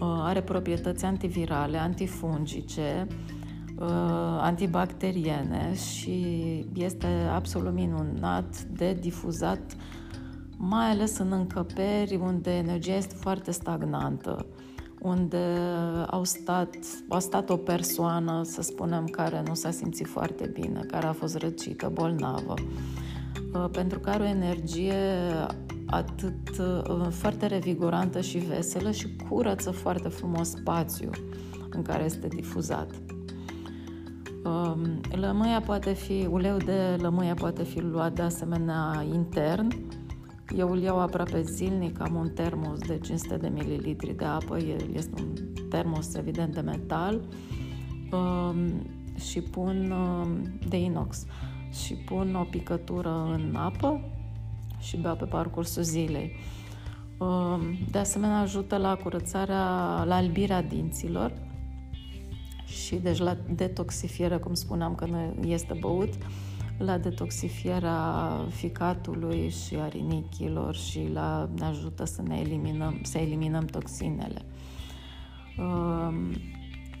Uh, 0.01 0.19
are 0.21 0.41
proprietăți 0.41 1.05
antivirale, 1.05 1.77
antifungice, 1.77 3.07
uh, 3.79 3.87
antibacteriene 4.41 5.73
și 5.73 6.25
este 6.73 7.07
absolut 7.33 7.73
minunat 7.73 8.61
de 8.61 8.93
difuzat, 8.93 9.75
mai 10.57 10.89
ales 10.89 11.17
în 11.17 11.31
încăperi 11.31 12.15
unde 12.15 12.51
energia 12.51 12.95
este 12.95 13.15
foarte 13.15 13.51
stagnantă 13.51 14.45
unde 14.99 15.57
au 16.07 16.23
stat, 16.23 16.75
a 17.07 17.19
stat 17.19 17.49
o 17.49 17.57
persoană, 17.57 18.41
să 18.43 18.61
spunem, 18.61 19.05
care 19.05 19.43
nu 19.47 19.53
s-a 19.53 19.71
simțit 19.71 20.07
foarte 20.07 20.47
bine, 20.47 20.79
care 20.87 21.05
a 21.05 21.13
fost 21.13 21.37
răcită, 21.37 21.89
bolnavă, 21.93 22.53
uh, 23.53 23.65
pentru 23.71 23.99
că 23.99 24.09
are 24.09 24.23
o 24.23 24.27
energie 24.27 24.93
atât 25.85 26.57
uh, 26.59 27.07
foarte 27.09 27.45
revigorantă 27.45 28.21
și 28.21 28.37
veselă 28.37 28.91
și 28.91 29.15
curăță 29.29 29.71
foarte 29.71 30.07
frumos 30.07 30.49
spațiu 30.49 31.09
în 31.69 31.81
care 31.81 32.03
este 32.03 32.27
difuzat. 32.27 32.91
Um, 34.43 35.01
lămâia 35.11 35.61
poate 35.61 35.93
fi, 35.93 36.27
uleiul 36.29 36.61
de 36.65 36.97
lămâia 37.01 37.33
poate 37.33 37.63
fi 37.63 37.79
luat 37.79 38.13
de 38.13 38.21
asemenea 38.21 39.05
intern, 39.13 39.67
eu 40.55 40.71
îl 40.71 40.81
iau 40.81 40.99
aproape 40.99 41.41
zilnic, 41.41 42.01
am 42.01 42.15
un 42.15 42.29
termos 42.29 42.79
de 42.79 42.99
500 42.99 43.37
de 43.37 43.47
mililitri 43.47 44.15
de 44.15 44.25
apă, 44.25 44.57
el 44.57 44.93
este 44.93 45.21
un 45.21 45.33
termos 45.69 46.15
evident 46.15 46.53
de 46.53 46.59
metal 46.59 47.21
um, 48.11 48.87
și 49.19 49.41
pun 49.41 49.91
um, 49.91 50.59
de 50.67 50.77
inox 50.77 51.25
și 51.85 51.93
pun 51.93 52.35
o 52.35 52.43
picătură 52.43 53.09
în 53.33 53.55
apă 53.55 54.01
și 54.79 54.97
beau 54.97 55.15
pe 55.15 55.25
parcursul 55.25 55.83
zilei. 55.83 56.31
Um, 57.17 57.77
de 57.91 57.97
asemenea 57.97 58.39
ajută 58.39 58.77
la 58.77 58.95
curățarea, 58.95 60.03
la 60.03 60.15
albirea 60.15 60.61
dinților 60.61 61.33
și 62.65 62.95
deci 62.95 63.17
la 63.17 63.37
detoxifiere, 63.55 64.37
cum 64.37 64.53
spuneam 64.53 64.95
că 64.95 65.05
nu 65.05 65.47
este 65.47 65.77
băut, 65.79 66.13
la 66.77 66.97
detoxifierea 66.97 68.29
ficatului 68.49 69.49
și 69.49 69.75
a 69.75 69.87
rinichilor 69.87 70.75
și 70.75 71.09
la 71.13 71.49
ne 71.55 71.65
ajută 71.65 72.05
să 72.05 72.21
ne 72.21 72.39
eliminăm, 72.39 72.99
să 73.03 73.17
eliminăm 73.17 73.65
toxinele. 73.65 74.41
Um, 75.57 76.31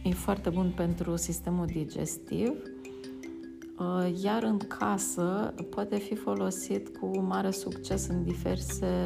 e 0.03 0.11
foarte 0.13 0.49
bun 0.49 0.73
pentru 0.75 1.15
sistemul 1.15 1.65
digestiv, 1.65 2.51
uh, 3.79 4.21
iar 4.23 4.43
în 4.43 4.57
casă 4.57 5.53
poate 5.69 5.97
fi 5.97 6.15
folosit 6.15 6.97
cu 6.97 7.19
mare 7.19 7.51
succes 7.51 8.07
în 8.07 8.23
diverse 8.23 9.05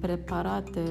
preparate, 0.00 0.82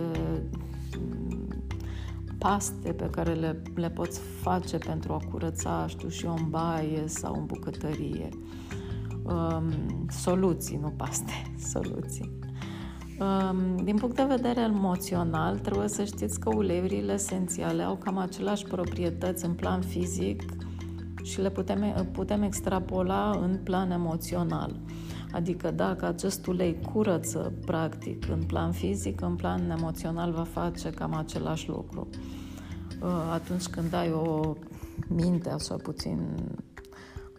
paste 2.38 2.94
pe 2.94 3.10
care 3.10 3.34
le, 3.34 3.62
le 3.76 3.90
poți 3.90 4.20
face 4.42 4.78
pentru 4.78 5.14
a 5.14 5.22
curăța, 5.32 5.86
știu 5.88 6.10
și 6.10 6.26
o 6.26 6.32
în 6.32 6.50
baie 6.50 7.04
sau 7.08 7.34
în 7.34 7.46
bucătărie 7.46 8.30
um, 9.32 9.72
soluții, 10.10 10.80
nu 10.82 10.90
paste, 10.90 11.52
soluții. 11.74 12.40
Um, 13.20 13.84
din 13.84 13.96
punct 13.96 14.16
de 14.16 14.24
vedere 14.24 14.62
emoțional, 14.62 15.58
trebuie 15.58 15.88
să 15.88 16.04
știți 16.04 16.40
că 16.40 16.56
uleiurile 16.56 17.14
esențiale 17.14 17.84
au 17.84 17.96
cam 17.96 18.18
aceleași 18.18 18.66
proprietăți 18.66 19.46
în 19.46 19.54
plan 19.54 19.82
fizic 19.82 20.42
și 21.24 21.42
le 21.42 21.50
putem, 21.50 22.10
putem 22.12 22.42
extrapola 22.42 23.40
în 23.42 23.60
plan 23.64 23.92
emoțional. 23.92 24.80
Adică 25.32 25.72
dacă 25.72 26.06
acest 26.06 26.48
ulei 26.48 26.80
curăță, 26.94 27.54
practic, 27.66 28.30
în 28.30 28.44
plan 28.44 28.72
fizic, 28.72 29.22
în 29.22 29.36
plan 29.36 29.70
emoțional 29.70 30.32
va 30.32 30.44
face 30.44 30.90
cam 30.90 31.14
același 31.14 31.70
lucru. 31.70 32.08
Uh, 33.02 33.10
atunci 33.34 33.68
când 33.68 33.94
ai 33.94 34.12
o 34.12 34.56
minte 35.08 35.50
așa 35.50 35.76
puțin 35.76 36.20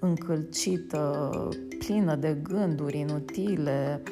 încălcită, 0.01 1.31
plină 1.79 2.17
de 2.17 2.39
gânduri 2.43 2.99
inutile, 2.99 4.03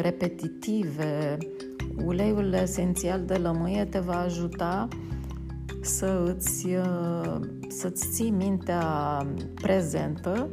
repetitive, 0.00 1.38
uleiul 2.04 2.52
esențial 2.52 3.24
de 3.24 3.34
lămâie 3.34 3.84
te 3.84 3.98
va 3.98 4.20
ajuta 4.20 4.88
să 5.80 6.34
îți, 6.36 6.66
să-ți 7.68 8.08
ții 8.12 8.30
mintea 8.30 9.26
prezentă, 9.54 10.50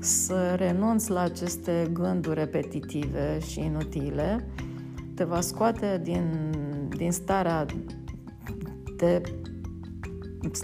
să 0.00 0.54
renunți 0.56 1.10
la 1.10 1.20
aceste 1.20 1.90
gânduri 1.92 2.38
repetitive 2.38 3.38
și 3.46 3.60
inutile, 3.60 4.48
te 5.14 5.24
va 5.24 5.40
scoate 5.40 6.00
din, 6.02 6.50
din 6.96 7.12
starea 7.12 7.66
de 8.96 9.20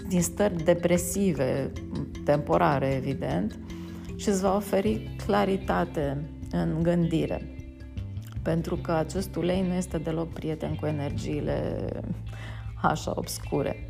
din 0.07 0.21
stări 0.21 0.63
depresive, 0.63 1.71
temporare, 2.25 2.93
evident, 2.93 3.59
și 4.15 4.29
îți 4.29 4.41
va 4.41 4.55
oferi 4.55 5.15
claritate 5.25 6.29
în 6.51 6.79
gândire. 6.81 7.55
Pentru 8.41 8.75
că 8.75 8.91
acest 8.91 9.35
ulei 9.35 9.65
nu 9.67 9.73
este 9.73 9.97
deloc 9.97 10.33
prieten 10.33 10.75
cu 10.75 10.85
energiile 10.85 11.85
așa 12.81 13.11
obscure. 13.15 13.87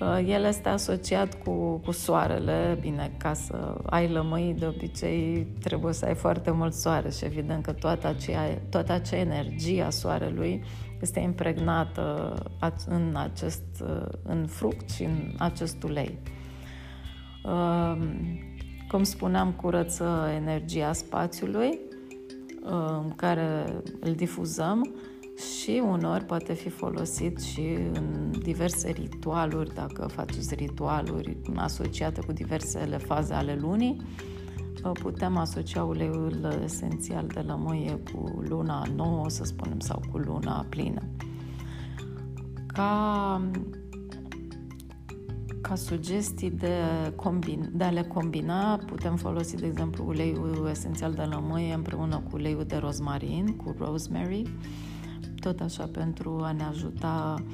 Uh, 0.00 0.28
el 0.28 0.44
este 0.44 0.68
asociat 0.68 1.42
cu, 1.42 1.76
cu 1.84 1.90
soarele, 1.90 2.78
bine, 2.80 3.12
ca 3.16 3.32
să 3.32 3.74
ai 3.84 4.08
lămâi, 4.08 4.54
de 4.58 4.66
obicei 4.66 5.46
trebuie 5.60 5.92
să 5.92 6.04
ai 6.04 6.14
foarte 6.14 6.50
mult 6.50 6.74
soare 6.74 7.10
și 7.10 7.24
evident 7.24 7.64
că 7.64 7.72
toată, 7.72 8.06
aceea, 8.06 8.58
toată 8.68 8.92
acea 8.92 9.16
energie 9.16 9.82
a 9.82 9.90
soarelui 9.90 10.64
este 11.00 11.20
impregnată 11.20 12.34
în, 12.86 13.16
acest, 13.16 13.62
uh, 13.82 14.06
în 14.22 14.46
fruct 14.46 14.90
și 14.90 15.02
în 15.02 15.34
acest 15.38 15.82
ulei. 15.82 16.18
Uh, 17.44 17.96
cum 18.88 19.02
spuneam, 19.02 19.52
curăță 19.52 20.30
energia 20.34 20.92
spațiului 20.92 21.78
în 23.02 23.12
care 23.16 23.64
îl 24.00 24.12
difuzăm 24.12 24.94
și 25.36 25.82
unor 25.84 26.22
poate 26.22 26.52
fi 26.52 26.68
folosit 26.68 27.40
și 27.40 27.76
în 27.92 28.30
diverse 28.42 28.90
ritualuri, 28.90 29.74
dacă 29.74 30.06
faceți 30.06 30.54
ritualuri 30.54 31.36
asociate 31.54 32.20
cu 32.20 32.32
diversele 32.32 32.96
faze 32.96 33.34
ale 33.34 33.58
lunii, 33.60 33.96
putem 34.92 35.36
asocia 35.36 35.84
uleiul 35.84 36.60
esențial 36.64 37.26
de 37.26 37.40
lămâie 37.40 38.00
cu 38.12 38.42
luna 38.48 38.82
nouă, 38.96 39.28
să 39.28 39.44
spunem, 39.44 39.80
sau 39.80 40.02
cu 40.10 40.18
luna 40.18 40.66
plină. 40.68 41.02
Ca, 42.66 43.40
ca 45.68 45.74
sugestii 45.74 46.50
de, 46.50 46.76
combin, 47.16 47.70
de 47.72 47.84
a 47.84 47.90
le 47.90 48.02
combina, 48.02 48.76
putem 48.76 49.16
folosi, 49.16 49.56
de 49.56 49.66
exemplu, 49.66 50.04
uleiul 50.06 50.68
esențial 50.70 51.12
de 51.12 51.22
lămâie 51.22 51.74
împreună 51.74 52.16
cu 52.16 52.36
uleiul 52.36 52.64
de 52.64 52.76
rozmarin, 52.76 53.56
cu 53.56 53.74
rosemary, 53.78 54.42
tot 55.40 55.60
așa 55.60 55.86
pentru 55.92 56.40
a 56.42 56.52
ne 56.52 56.62
ajuta 56.62 57.44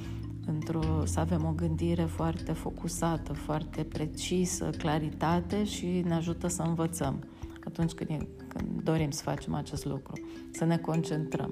într-o, 0.46 1.04
să 1.04 1.20
avem 1.20 1.44
o 1.44 1.52
gândire 1.56 2.02
foarte 2.02 2.52
focusată, 2.52 3.32
foarte 3.32 3.82
precisă, 3.82 4.70
claritate 4.78 5.64
și 5.64 6.02
ne 6.06 6.14
ajută 6.14 6.48
să 6.48 6.62
învățăm 6.62 7.24
atunci 7.66 7.92
când, 7.92 8.10
e, 8.10 8.28
când 8.48 8.82
dorim 8.82 9.10
să 9.10 9.22
facem 9.22 9.54
acest 9.54 9.84
lucru, 9.84 10.20
să 10.50 10.64
ne 10.64 10.76
concentrăm. 10.76 11.48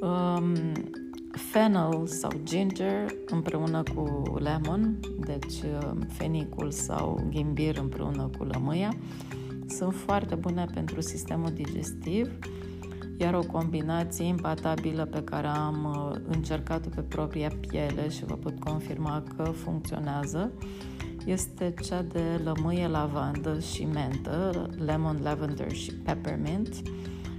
Um, 0.00 0.52
fennel 1.30 2.06
sau 2.06 2.30
ginger 2.42 3.06
împreună 3.26 3.82
cu 3.94 4.34
lemon, 4.38 4.98
deci 5.26 5.62
um, 5.62 5.98
fenicul 6.08 6.70
sau 6.70 7.28
ghimbir 7.30 7.78
împreună 7.78 8.30
cu 8.38 8.44
lămâia, 8.44 8.94
sunt 9.66 9.94
foarte 9.94 10.34
bune 10.34 10.66
pentru 10.74 11.00
sistemul 11.00 11.50
digestiv 11.50 12.38
iar 13.20 13.34
o 13.34 13.42
combinație 13.52 14.24
impatabilă 14.24 15.04
pe 15.04 15.22
care 15.22 15.46
am 15.46 15.84
uh, 15.84 16.20
încercat-o 16.28 16.88
pe 16.94 17.00
propria 17.00 17.52
piele 17.68 18.08
și 18.08 18.24
vă 18.24 18.34
pot 18.34 18.58
confirma 18.58 19.22
că 19.36 19.42
funcționează 19.42 20.52
este 21.24 21.74
cea 21.84 22.02
de 22.02 22.40
lămâie, 22.44 22.86
lavandă 22.86 23.60
și 23.60 23.84
mentă, 23.84 24.70
lemon, 24.84 25.18
lavender 25.22 25.72
și 25.72 25.92
peppermint, 25.94 26.82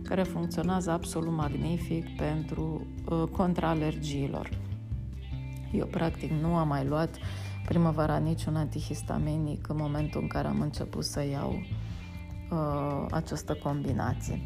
care 0.09 0.23
funcționează 0.23 0.91
absolut 0.91 1.33
magnific 1.33 2.15
pentru 2.15 2.87
uh, 3.09 3.23
contraalergiilor. 3.31 4.49
Eu 5.71 5.85
practic 5.85 6.31
nu 6.31 6.55
am 6.55 6.67
mai 6.67 6.85
luat 6.85 7.17
primăvara 7.65 8.17
niciun 8.17 8.55
antihistaminic 8.55 9.67
în 9.69 9.75
momentul 9.79 10.21
în 10.21 10.27
care 10.27 10.47
am 10.47 10.61
început 10.61 11.03
să 11.03 11.25
iau 11.31 11.61
uh, 12.51 13.05
această 13.11 13.53
combinație. 13.63 14.41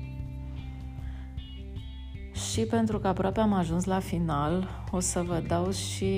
Și 2.51 2.61
pentru 2.61 2.99
că 2.99 3.07
aproape 3.07 3.39
am 3.39 3.53
ajuns 3.53 3.85
la 3.85 3.99
final, 3.99 4.69
o 4.91 4.99
să 4.99 5.21
vă 5.21 5.43
dau 5.47 5.71
și 5.71 6.13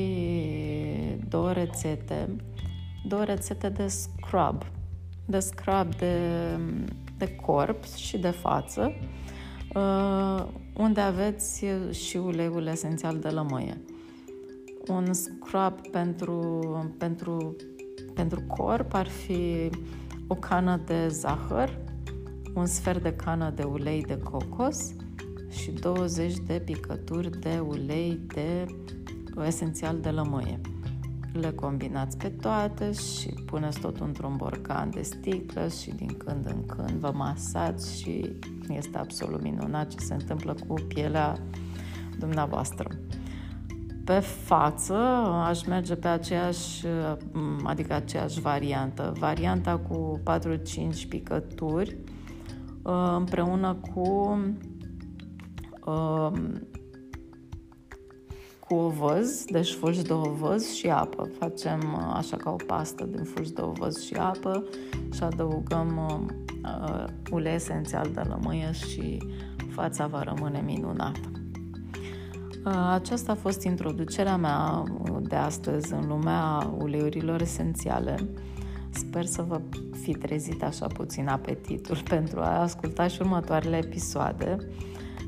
două 1.29 1.51
rețete, 1.51 2.35
două 3.07 3.23
rețete 3.23 3.69
de 3.69 3.87
scrub, 3.87 4.63
de 5.25 5.39
scrub 5.39 5.95
de, 5.95 6.17
de 7.17 7.35
corp 7.35 7.83
și 7.83 8.17
de 8.17 8.29
față, 8.29 8.91
uh, 8.95 9.23
unde 10.77 10.99
aveți 10.99 11.65
și 11.91 12.17
uleiul 12.17 12.65
esențial 12.67 13.19
de 13.19 13.29
lămâie. 13.29 13.81
Un 14.87 15.13
scrub 15.13 15.87
pentru, 15.91 16.59
pentru, 16.97 17.55
pentru 18.13 18.41
corp 18.41 18.93
ar 18.93 19.07
fi 19.07 19.69
o 20.27 20.35
cană 20.35 20.81
de 20.85 21.07
zahăr, 21.07 21.79
un 22.53 22.65
sfert 22.65 23.03
de 23.03 23.13
cană 23.13 23.51
de 23.55 23.63
ulei 23.63 24.03
de 24.03 24.17
cocos, 24.17 24.93
și 25.49 25.71
20 25.71 26.33
de 26.37 26.61
picături 26.65 27.39
de 27.39 27.59
ulei 27.67 28.19
de 28.27 28.65
esențial 29.45 29.99
de 29.99 30.09
lămâie. 30.09 30.59
Le 31.33 31.51
combinați 31.51 32.17
pe 32.17 32.29
toate 32.29 32.91
și 32.91 33.29
puneți 33.45 33.79
tot 33.79 33.99
într-un 33.99 34.35
borcan 34.35 34.89
de 34.89 35.01
sticlă 35.01 35.67
și 35.67 35.89
din 35.89 36.17
când 36.17 36.45
în 36.45 36.65
când 36.65 36.99
vă 36.99 37.11
masați 37.13 38.01
și 38.01 38.35
este 38.69 38.97
absolut 38.97 39.41
minunat 39.41 39.87
ce 39.87 39.97
se 39.97 40.13
întâmplă 40.13 40.55
cu 40.67 40.73
pielea 40.87 41.37
dumneavoastră. 42.19 42.89
Pe 44.03 44.19
față 44.19 44.93
aș 45.47 45.65
merge 45.65 45.95
pe 45.95 46.07
aceeași, 46.07 46.85
adică 47.63 47.93
aceeași 47.93 48.41
variantă. 48.41 49.13
Varianta 49.19 49.77
cu 49.77 50.21
4-5 51.03 51.07
picături 51.09 51.97
împreună 53.17 53.77
cu 53.93 54.39
Um, 55.85 56.67
cu 58.67 58.75
ovăz, 58.75 59.45
deci 59.45 59.73
fulgi 59.73 60.01
de 60.01 60.13
ovăz 60.13 60.73
și 60.73 60.87
apă. 60.87 61.29
Facem 61.39 61.79
uh, 61.93 62.13
așa 62.13 62.37
ca 62.37 62.49
o 62.49 62.55
pastă 62.65 63.05
din 63.05 63.23
fulgi 63.23 63.53
de 63.53 63.61
ovăz 63.61 64.03
și 64.03 64.13
apă 64.13 64.63
și 65.13 65.23
adăugăm 65.23 66.09
uh, 66.63 67.03
ulei 67.31 67.53
esențial 67.53 68.09
de 68.13 68.21
lămâie 68.27 68.71
și 68.71 69.17
fața 69.69 70.07
va 70.07 70.23
rămâne 70.23 70.61
minunată. 70.65 71.31
Uh, 72.65 72.89
aceasta 72.91 73.31
a 73.31 73.35
fost 73.35 73.63
introducerea 73.63 74.37
mea 74.37 74.83
de 75.21 75.35
astăzi 75.35 75.93
în 75.93 76.07
lumea 76.07 76.73
uleiurilor 76.77 77.41
esențiale. 77.41 78.29
Sper 78.89 79.25
să 79.25 79.41
vă 79.41 79.61
fi 80.01 80.11
trezit 80.11 80.63
așa 80.63 80.87
puțin 80.87 81.27
apetitul 81.27 81.97
pentru 82.15 82.39
a 82.39 82.61
asculta 82.61 83.07
și 83.07 83.21
următoarele 83.21 83.77
episoade. 83.77 84.57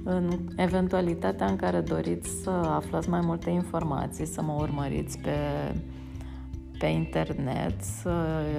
În 0.09 0.39
eventualitatea 0.55 1.47
în 1.47 1.55
care 1.55 1.79
doriți 1.79 2.29
să 2.43 2.49
aflați 2.49 3.09
mai 3.09 3.19
multe 3.23 3.49
informații, 3.49 4.25
să 4.25 4.41
mă 4.41 4.53
urmăriți 4.53 5.19
pe, 5.19 5.37
pe 6.79 6.85
internet, 6.85 7.81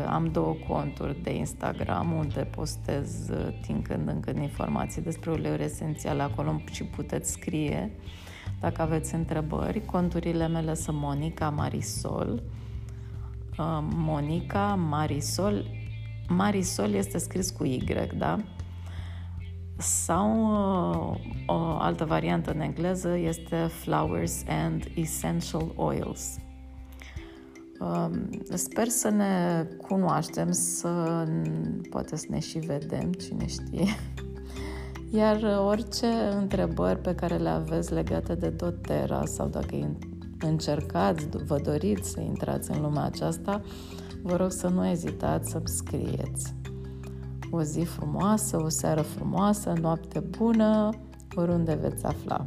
am 0.09 0.29
două 0.33 0.55
conturi 0.69 1.23
de 1.23 1.35
Instagram 1.35 2.13
unde 2.13 2.49
postez 2.57 3.31
din 3.67 3.83
când 3.83 4.09
în 4.09 4.21
când 4.21 4.39
informații 4.39 5.03
despre 5.03 5.31
uleiuri 5.31 5.63
esențiale 5.63 6.23
acolo 6.23 6.61
și 6.71 6.85
puteți 6.85 7.31
scrie 7.31 7.91
dacă 8.61 8.83
aveți 8.83 9.15
întrebări. 9.15 9.85
Conturile 9.85 10.49
mele 10.49 10.75
sunt 10.75 10.97
Monica 10.97 11.51
Marisol, 11.51 12.43
uh, 13.59 13.79
Monica 13.95 14.75
Marisol, 14.75 15.65
Marisol 16.29 16.93
este 16.93 17.19
scris 17.19 17.51
cu 17.51 17.65
Y, 17.65 17.85
da? 18.17 18.39
Sau 19.79 20.43
uh, 20.43 21.17
o 21.47 21.77
altă 21.79 22.05
variantă 22.05 22.51
în 22.51 22.61
engleză 22.61 23.17
este 23.17 23.57
Flowers 23.57 24.45
and 24.49 24.85
Essential 24.95 25.73
Oils. 25.77 26.37
Um, 27.81 28.31
sper 28.55 28.89
să 28.89 29.09
ne 29.09 29.65
cunoaștem, 29.83 30.53
să 30.53 31.25
poate 31.91 32.17
să 32.17 32.27
ne 32.29 32.39
și 32.39 32.59
vedem, 32.59 33.13
cine 33.13 33.47
știe. 33.47 33.87
Iar 35.19 35.63
orice 35.67 36.07
întrebări 36.37 36.99
pe 36.99 37.15
care 37.15 37.37
le 37.37 37.49
aveți 37.49 37.93
legate 37.93 38.35
de 38.35 38.49
doTERRA 38.49 39.25
sau 39.25 39.49
dacă 39.49 39.97
încercați, 40.41 41.29
vă 41.47 41.59
doriți 41.59 42.11
să 42.11 42.21
intrați 42.21 42.71
în 42.71 42.81
lumea 42.81 43.03
aceasta, 43.03 43.63
vă 44.23 44.37
rog 44.37 44.51
să 44.51 44.69
nu 44.69 44.87
ezitați 44.87 45.51
să-mi 45.51 45.69
scrieți 45.69 46.58
o 47.51 47.63
zi 47.63 47.81
frumoasă, 47.81 48.63
o 48.63 48.69
seară 48.69 49.01
frumoasă, 49.01 49.73
noapte 49.81 50.21
bună, 50.21 50.91
oriunde 51.35 51.75
veți 51.75 52.05
afla. 52.05 52.45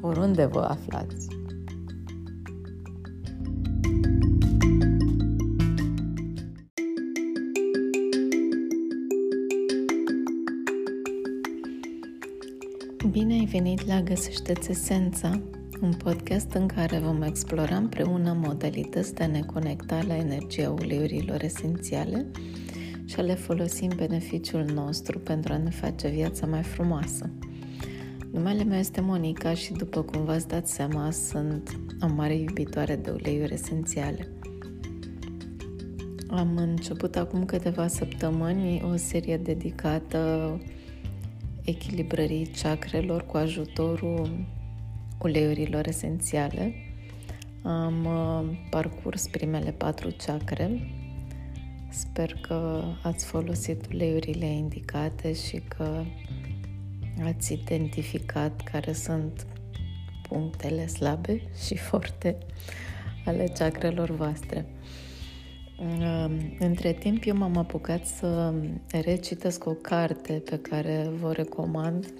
Oriunde 0.00 0.44
vă 0.44 0.60
aflați. 0.60 1.28
Bine 13.10 13.32
ai 13.32 13.44
venit 13.44 13.86
la 13.86 14.00
Găsește-ți 14.00 14.70
Esența, 14.70 15.40
un 15.80 15.92
podcast 15.92 16.52
în 16.52 16.66
care 16.66 16.98
vom 16.98 17.22
explora 17.22 17.76
împreună 17.76 18.38
modalități 18.42 19.14
de 19.14 19.22
a 19.22 19.26
ne 19.26 19.40
conecta 19.40 20.02
la 20.06 20.16
energia 20.16 20.70
uleiurilor 20.70 21.42
esențiale 21.42 22.26
și 23.04 23.18
a 23.18 23.22
le 23.22 23.34
folosi 23.34 23.84
în 23.84 23.92
beneficiul 23.96 24.64
nostru 24.74 25.18
pentru 25.18 25.52
a 25.52 25.56
ne 25.56 25.70
face 25.70 26.08
viața 26.08 26.46
mai 26.46 26.62
frumoasă. 26.62 27.30
Numele 28.30 28.64
meu 28.64 28.78
este 28.78 29.00
Monica 29.00 29.54
și 29.54 29.72
după 29.72 30.02
cum 30.02 30.24
v-ați 30.24 30.48
dat 30.48 30.68
seama, 30.68 31.10
sunt 31.10 31.80
o 32.00 32.06
mare 32.14 32.34
iubitoare 32.34 32.96
de 32.96 33.10
uleiuri 33.10 33.52
esențiale. 33.52 34.28
Am 36.28 36.56
început 36.56 37.16
acum 37.16 37.44
câteva 37.44 37.86
săptămâni 37.86 38.82
o 38.92 38.96
serie 38.96 39.36
dedicată 39.36 40.58
echilibrării 41.62 42.50
chakrelor 42.62 43.26
cu 43.26 43.36
ajutorul 43.36 44.58
uleiurilor 45.22 45.86
esențiale. 45.86 46.74
Am 47.62 48.04
uh, 48.04 48.56
parcurs 48.70 49.26
primele 49.28 49.70
patru 49.70 50.14
chakre. 50.26 50.80
Sper 51.90 52.34
că 52.40 52.82
ați 53.02 53.24
folosit 53.24 53.86
uleiurile 53.92 54.46
indicate 54.46 55.32
și 55.32 55.62
că 55.68 56.02
ați 57.24 57.52
identificat 57.52 58.60
care 58.72 58.92
sunt 58.92 59.46
punctele 60.28 60.86
slabe 60.86 61.42
și 61.66 61.76
forte 61.88 62.38
ale 63.24 63.52
chakrelor 63.58 64.10
voastre. 64.10 64.66
Între 66.58 66.92
timp, 66.92 67.22
eu 67.24 67.36
m-am 67.36 67.56
apucat 67.56 68.06
să 68.06 68.54
recitesc 69.04 69.66
o 69.66 69.72
carte 69.72 70.32
pe 70.32 70.58
care 70.58 71.10
vă 71.20 71.32
recomand. 71.32 72.12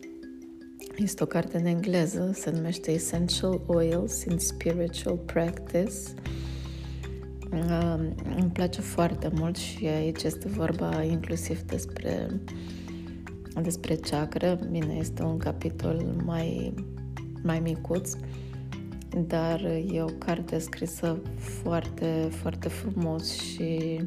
Este 1.02 1.22
o 1.22 1.26
carte 1.26 1.58
în 1.58 1.64
engleză, 1.64 2.30
se 2.34 2.50
numește 2.50 2.90
Essential 2.90 3.60
Oils 3.66 4.24
in 4.24 4.38
Spiritual 4.38 5.16
Practice. 5.16 5.94
Îmi 8.36 8.50
place 8.52 8.80
foarte 8.80 9.30
mult 9.34 9.56
și 9.56 9.86
aici 9.86 10.22
este 10.22 10.48
vorba 10.48 11.02
inclusiv 11.02 11.60
despre, 11.60 12.40
despre 13.62 13.94
chakra. 13.94 14.54
Bine, 14.54 14.94
este 14.98 15.22
un 15.22 15.38
capitol 15.38 16.22
mai, 16.24 16.74
mai 17.42 17.60
micuț, 17.60 18.12
dar 19.26 19.64
e 19.92 20.02
o 20.02 20.12
carte 20.18 20.58
scrisă 20.58 21.22
foarte, 21.36 22.28
foarte 22.30 22.68
frumos 22.68 23.32
și 23.32 24.00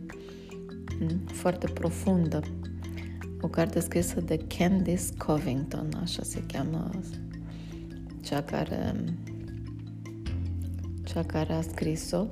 mm, 0.99 1.19
foarte 1.25 1.67
profundă. 1.73 2.39
O 3.43 3.47
carte 3.47 3.79
scrisă 3.79 4.21
de 4.21 4.37
Candice 4.57 5.03
Covington, 5.17 5.89
așa 6.01 6.23
se 6.23 6.43
cheamă 6.47 6.89
cea 8.21 8.43
care 8.43 8.95
cea 11.03 11.23
care 11.23 11.53
a 11.53 11.61
scris-o 11.61 12.27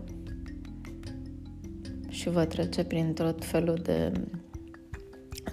și 2.10 2.30
va 2.30 2.46
trece 2.46 2.84
prin 2.84 3.14
tot 3.14 3.46
felul 3.46 3.80
de 3.84 4.12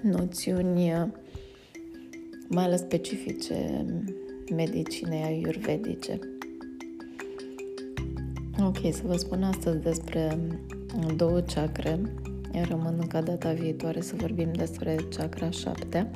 noțiuni 0.03 0.90
mai 2.49 2.64
ales 2.64 2.81
specifice 2.81 3.85
medicinei 4.55 5.23
ayurvedice. 5.23 6.18
Ok, 8.61 8.79
să 8.92 9.03
vă 9.05 9.16
spun 9.16 9.42
astăzi 9.42 9.79
despre 9.79 10.38
două 11.16 11.40
chakre. 11.40 12.01
Rămân 12.68 13.06
ca 13.08 13.20
data 13.20 13.52
viitoare 13.52 14.00
să 14.00 14.14
vorbim 14.16 14.52
despre 14.52 14.96
chakra 15.16 15.50
7. 15.50 16.11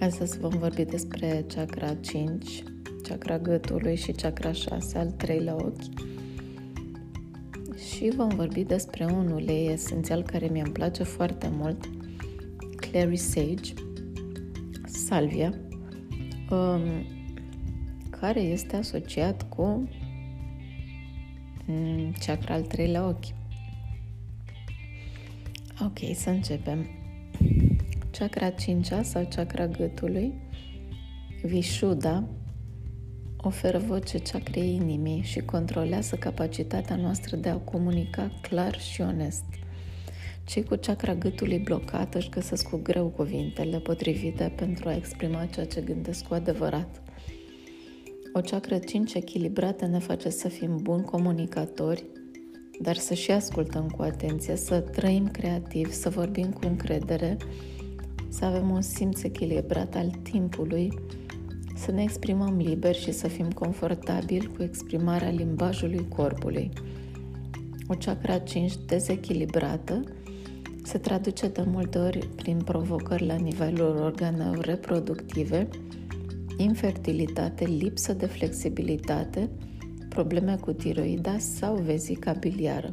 Astăzi 0.00 0.38
vom 0.38 0.50
vorbi 0.50 0.84
despre 0.84 1.44
chakra 1.54 1.94
5, 1.94 2.62
chakra 3.02 3.38
gâtului 3.38 3.96
și 3.96 4.12
chakra 4.12 4.52
6, 4.52 4.98
al 4.98 5.10
treilea 5.10 5.54
ochi. 5.54 5.82
Și 7.90 8.12
vom 8.16 8.28
vorbi 8.28 8.64
despre 8.64 9.04
un 9.04 9.30
ulei 9.30 9.68
esențial 9.72 10.22
care 10.22 10.48
mi 10.52 10.60
îmi 10.60 10.72
place 10.72 11.02
foarte 11.02 11.50
mult, 11.52 11.88
Clary 12.76 13.16
Sage, 13.16 13.72
salvia, 14.84 15.54
um, 16.50 16.80
care 18.10 18.40
este 18.40 18.76
asociat 18.76 19.48
cu 19.48 19.88
Mm, 21.70 22.12
chakra 22.26 22.54
al 22.54 22.62
treilea 22.62 23.06
ochi. 23.06 23.37
Ok, 25.84 25.98
să 26.14 26.30
începem. 26.30 26.86
Chakra 28.10 28.50
5 28.50 28.86
sau 29.02 29.28
chakra 29.34 29.66
gâtului, 29.66 30.32
Vishuddha, 31.42 32.28
oferă 33.36 33.78
voce 33.78 34.18
chakrei 34.18 34.74
inimii 34.74 35.22
și 35.22 35.40
controlează 35.40 36.16
capacitatea 36.16 36.96
noastră 36.96 37.36
de 37.36 37.48
a 37.48 37.56
comunica 37.56 38.30
clar 38.40 38.80
și 38.80 39.00
onest. 39.00 39.44
Cei 40.44 40.64
cu 40.64 40.74
chakra 40.74 41.14
gâtului 41.14 41.58
blocat 41.58 42.14
își 42.14 42.28
găsesc 42.28 42.68
cu 42.68 42.76
greu 42.76 43.06
cuvintele 43.06 43.78
potrivite 43.78 44.52
pentru 44.56 44.88
a 44.88 44.94
exprima 44.94 45.46
ceea 45.46 45.66
ce 45.66 45.80
gândesc 45.80 46.26
cu 46.26 46.34
adevărat. 46.34 47.02
O 48.32 48.40
ceacră 48.40 48.78
5 48.78 49.14
echilibrată 49.14 49.86
ne 49.86 49.98
face 49.98 50.28
să 50.28 50.48
fim 50.48 50.76
buni 50.82 51.04
comunicatori, 51.04 52.04
dar 52.80 52.96
să 52.96 53.14
și 53.14 53.30
ascultăm 53.30 53.88
cu 53.96 54.02
atenție, 54.02 54.56
să 54.56 54.80
trăim 54.80 55.28
creativ, 55.28 55.92
să 55.92 56.08
vorbim 56.08 56.50
cu 56.50 56.60
încredere, 56.66 57.36
să 58.28 58.44
avem 58.44 58.70
un 58.70 58.80
simț 58.80 59.22
echilibrat 59.22 59.94
al 59.94 60.10
timpului, 60.22 60.98
să 61.76 61.90
ne 61.90 62.02
exprimăm 62.02 62.56
liber 62.56 62.94
și 62.94 63.12
să 63.12 63.28
fim 63.28 63.50
confortabili 63.50 64.50
cu 64.56 64.62
exprimarea 64.62 65.30
limbajului 65.30 66.08
corpului. 66.08 66.70
O 67.86 67.94
chakra 67.94 68.38
5 68.38 68.72
dezechilibrată 68.86 70.02
se 70.82 70.98
traduce 70.98 71.48
de 71.48 71.62
multe 71.66 71.98
ori 71.98 72.28
prin 72.36 72.56
provocări 72.64 73.26
la 73.26 73.34
nivelul 73.34 73.96
organelor 73.96 74.64
reproductive, 74.64 75.68
infertilitate, 76.56 77.64
lipsă 77.64 78.12
de 78.12 78.26
flexibilitate, 78.26 79.50
probleme 80.18 80.56
cu 80.60 80.72
tiroida 80.72 81.38
sau 81.38 81.74
vezica 81.74 82.32
biliară. 82.32 82.90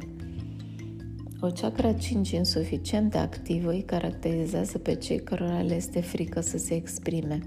O 1.40 1.46
chakra 1.46 1.92
5 1.92 2.30
insuficient 2.30 3.10
de 3.10 3.18
activă 3.18 3.70
îi 3.70 3.82
caracterizează 3.82 4.78
pe 4.78 4.94
cei 4.94 5.18
cărora 5.22 5.60
le 5.60 5.74
este 5.74 6.00
frică 6.00 6.40
să 6.40 6.58
se 6.58 6.74
exprime. 6.74 7.38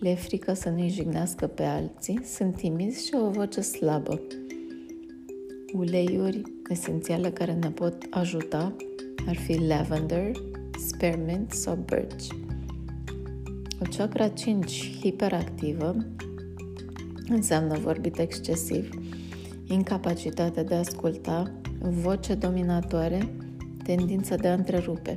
Le 0.00 0.08
e 0.08 0.14
frică 0.14 0.52
să 0.52 0.68
nu-i 0.68 0.88
jignească 0.88 1.46
pe 1.46 1.62
alții, 1.62 2.20
sunt 2.24 2.56
timizi 2.56 3.06
și 3.06 3.14
au 3.14 3.26
o 3.26 3.30
voce 3.30 3.60
slabă. 3.60 4.20
Uleiuri 5.72 6.42
esențiale 6.68 7.30
care 7.30 7.52
ne 7.52 7.70
pot 7.70 8.06
ajuta 8.10 8.76
ar 9.26 9.36
fi 9.36 9.66
lavender, 9.66 10.30
spearmint 10.88 11.52
sau 11.52 11.84
birch. 11.84 12.26
O 13.80 13.86
chakra 13.96 14.28
5 14.28 14.98
hiperactivă 15.00 15.96
înseamnă 17.32 17.78
vorbit 17.78 18.18
excesiv, 18.18 18.90
incapacitate 19.66 20.62
de 20.62 20.74
a 20.74 20.78
asculta, 20.78 21.52
voce 21.78 22.34
dominatoare, 22.34 23.34
tendință 23.84 24.34
de 24.34 24.48
a 24.48 24.52
întrerupe. 24.52 25.12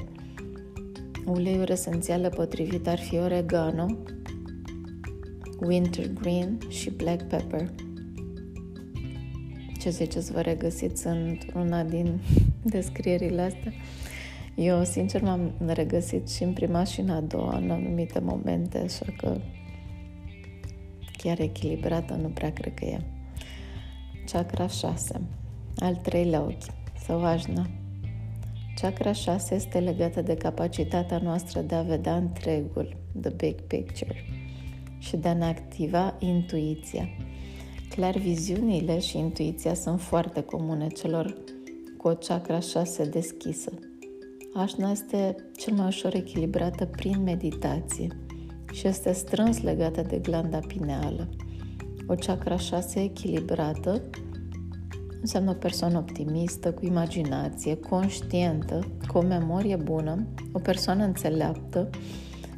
Uleiuri 1.25 1.71
esențiale 1.71 2.29
potrivite 2.29 2.89
ar 2.89 2.99
fi 2.99 3.17
oregano, 3.17 3.97
wintergreen 5.61 6.57
și 6.67 6.89
black 6.89 7.23
pepper. 7.23 7.69
Ce 9.79 9.89
ziceți, 9.89 10.31
vă 10.31 10.41
regăsiți 10.41 11.07
în 11.07 11.37
una 11.55 11.83
din 11.83 12.19
descrierile 12.75 13.41
astea? 13.41 13.73
Eu, 14.55 14.83
sincer, 14.83 15.21
m-am 15.21 15.53
regăsit 15.65 16.29
și 16.29 16.43
în 16.43 16.53
prima 16.53 16.83
și 16.83 16.99
în 16.99 17.09
a 17.09 17.21
doua, 17.21 17.57
în 17.57 17.69
anumite 17.69 18.19
momente, 18.19 18.77
așa 18.77 19.05
că 19.17 19.37
chiar 21.23 21.39
echilibrată 21.39 22.13
nu 22.13 22.27
prea 22.27 22.53
cred 22.53 22.73
că 22.73 22.85
e. 22.85 23.01
Chakra 24.31 24.67
6, 24.67 25.21
al 25.77 25.95
treilea 25.95 26.41
ochi, 26.41 26.73
sau 27.05 27.25
ajna. 27.25 27.69
Chakra 28.81 29.11
6 29.11 29.55
este 29.55 29.79
legată 29.79 30.21
de 30.21 30.35
capacitatea 30.35 31.17
noastră 31.17 31.61
de 31.61 31.75
a 31.75 31.81
vedea 31.81 32.15
întregul, 32.15 32.95
the 33.21 33.29
big 33.29 33.61
picture, 33.61 34.15
și 34.99 35.17
de 35.17 35.27
a 35.27 35.33
ne 35.33 35.45
activa 35.45 36.15
intuiția. 36.19 37.09
Clar, 37.89 38.17
viziunile 38.17 38.99
și 38.99 39.17
intuiția 39.17 39.73
sunt 39.73 40.01
foarte 40.01 40.41
comune 40.41 40.87
celor 40.87 41.35
cu 41.97 42.07
o 42.07 42.13
chakra 42.13 42.59
6 42.59 43.05
deschisă. 43.05 43.71
Așna 44.53 44.91
este 44.91 45.35
cel 45.57 45.73
mai 45.73 45.87
ușor 45.87 46.13
echilibrată 46.13 46.85
prin 46.85 47.23
meditație 47.23 48.07
și 48.73 48.87
este 48.87 49.11
strâns 49.11 49.61
legată 49.61 50.01
de 50.01 50.17
glanda 50.17 50.59
pineală. 50.67 51.29
O 52.07 52.13
chakra 52.13 52.57
6 52.57 52.99
echilibrată 52.99 54.01
înseamnă 55.21 55.49
o 55.49 55.53
persoană 55.53 55.97
optimistă, 55.97 56.71
cu 56.71 56.85
imaginație, 56.85 57.75
conștientă, 57.75 58.87
cu 59.07 59.17
o 59.17 59.21
memorie 59.21 59.75
bună, 59.75 60.27
o 60.51 60.59
persoană 60.59 61.03
înțeleaptă, 61.03 61.89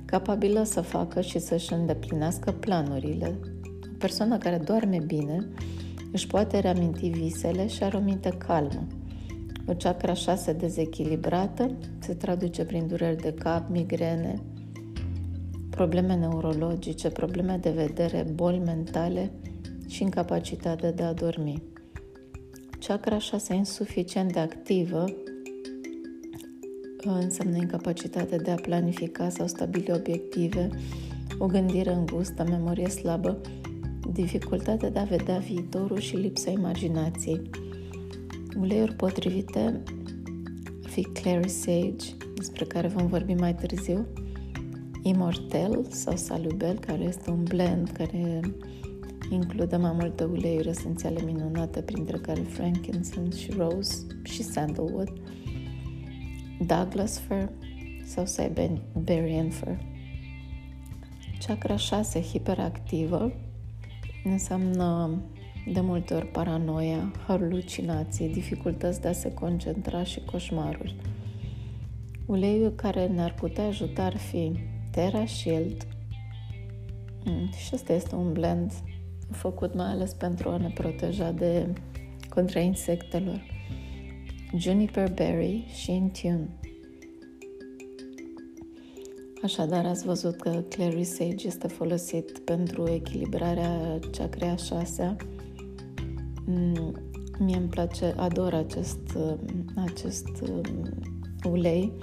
capabilă 0.06 0.64
să 0.64 0.82
facă 0.82 1.22
și 1.22 1.40
să-și 1.40 1.74
îndeplinească 1.74 2.52
planurile, 2.52 3.40
o 3.84 3.98
persoană 3.98 4.38
care 4.38 4.58
doarme 4.58 5.00
bine, 5.06 5.48
își 6.12 6.28
poate 6.28 6.60
reaminti 6.60 7.08
visele 7.08 7.68
și 7.68 7.84
are 7.84 7.98
o 7.98 8.00
minte 8.00 8.30
calmă. 8.30 8.88
O 9.68 9.74
chakra 9.74 10.14
6 10.14 10.54
dezechilibrată 10.54 11.72
se 12.00 12.14
traduce 12.14 12.66
prin 12.66 12.88
dureri 12.88 13.22
de 13.22 13.34
cap, 13.34 13.70
migrene, 13.70 14.42
probleme 15.76 16.16
neurologice, 16.16 17.10
probleme 17.10 17.58
de 17.62 17.70
vedere, 17.70 18.26
boli 18.34 18.60
mentale 18.60 19.32
și 19.88 20.04
incapacitatea 20.04 20.92
de 20.92 21.04
a 21.04 21.14
dormi. 21.14 21.64
Chakra 22.80 23.18
6 23.18 23.54
insuficient 23.54 24.34
de 24.34 24.40
activă 24.40 25.06
înseamnă 27.04 27.58
incapacitatea 27.58 28.38
de 28.38 28.52
a 28.52 28.56
planifica 28.56 29.30
sau 29.30 29.48
stabili 29.48 29.92
obiective, 29.92 30.70
o 31.38 31.46
gândire 31.46 31.94
îngustă, 31.94 32.44
memorie 32.50 32.90
slabă, 32.90 33.42
dificultatea 34.14 34.90
de 34.90 35.00
a 35.00 35.04
vedea 35.04 35.38
viitorul 35.38 36.00
și 36.00 36.16
lipsa 36.16 36.50
imaginației. 36.50 37.42
Uleiuri 38.60 38.94
potrivite 38.94 39.84
fi 40.82 41.02
Clary 41.02 41.50
Sage, 41.50 42.16
despre 42.36 42.66
care 42.66 42.88
vom 42.88 43.08
vorbi 43.08 43.34
mai 43.34 43.56
târziu, 43.56 44.08
Immortel 45.08 45.86
sau 45.90 46.16
Salubel, 46.16 46.80
care 46.80 47.04
este 47.04 47.30
un 47.30 47.44
blend 47.44 47.90
care 47.90 48.40
include 49.30 49.76
mai 49.76 49.92
multe 49.92 50.24
uleiuri 50.24 50.70
esențiale 50.70 51.22
minunate, 51.22 51.82
printre 51.82 52.18
care 52.18 52.42
frankincense 52.42 53.38
și 53.38 53.52
rose 53.58 54.06
și 54.24 54.44
sandalwood, 54.44 55.14
Douglas 56.60 57.20
fir 57.20 57.50
sau 58.06 58.26
Siberian 58.26 59.50
fir. 59.50 59.78
Chakra 61.48 61.76
6 61.76 62.22
hiperactivă 62.22 63.32
înseamnă 64.24 65.22
de 65.74 65.80
multe 65.80 66.14
ori 66.14 66.28
paranoia, 66.28 67.12
halucinații, 67.28 68.30
dificultăți 68.30 69.02
de 69.02 69.08
a 69.08 69.14
se 69.14 69.34
concentra 69.34 70.04
și 70.04 70.20
coșmaruri. 70.32 70.96
Uleiul 72.26 72.72
care 72.72 73.08
ne-ar 73.08 73.34
putea 73.34 73.66
ajuta 73.66 74.04
ar 74.04 74.18
fi 74.18 74.74
Terra 74.96 75.26
Shield 75.26 75.88
mm, 77.26 77.50
și 77.52 77.70
ăsta 77.74 77.94
este 77.94 78.16
un 78.16 78.34
blend 78.34 78.72
făcut 79.32 79.74
mai 79.74 79.86
ales 79.86 80.14
pentru 80.14 80.50
a 80.50 80.58
ne 80.58 80.70
proteja 80.74 81.32
de 81.32 81.74
contra 82.30 82.60
insectelor. 82.60 83.42
Juniper 84.58 85.14
Berry 85.14 85.66
și 85.74 85.92
Intune. 85.92 86.50
Așadar, 89.44 89.86
ați 89.86 90.06
văzut 90.06 90.36
că 90.36 90.50
Clary 90.50 91.04
Sage 91.04 91.48
este 91.48 91.68
folosit 91.68 92.40
pentru 92.40 92.90
echilibrarea 92.90 94.00
chakra 94.12 94.56
6 94.56 95.16
mm, 96.46 97.00
Mie 97.40 97.58
îmi 97.58 97.68
place, 97.68 98.14
ador 98.18 98.54
acest, 98.54 99.18
acest 99.76 100.28
mm, 100.42 100.90
ulei, 101.44 101.94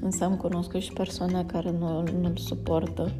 însă 0.00 0.24
am 0.24 0.36
cunoscut 0.36 0.80
și 0.80 0.92
persoane 0.92 1.44
care 1.44 1.70
nu, 1.70 2.02
nu-l 2.02 2.36
suportă. 2.36 3.12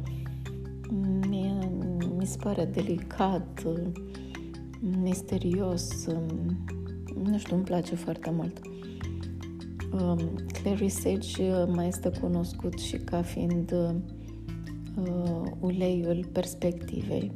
Mie, 1.27 1.69
mi 2.17 2.25
se 2.25 2.37
pare 2.37 2.65
delicat, 2.65 3.63
misterios, 5.01 6.07
nu 7.23 7.37
știu, 7.37 7.55
îmi 7.55 7.65
place 7.65 7.95
foarte 7.95 8.31
mult. 8.31 8.59
Um, 9.91 10.19
Clary 10.61 10.89
Sage 10.89 11.43
uh, 11.43 11.67
mai 11.75 11.87
este 11.87 12.11
cunoscut 12.21 12.79
și 12.79 12.97
ca 12.97 13.21
fiind 13.21 13.71
uh, 13.71 13.95
uleiul 15.59 16.29
perspectivei. 16.31 17.31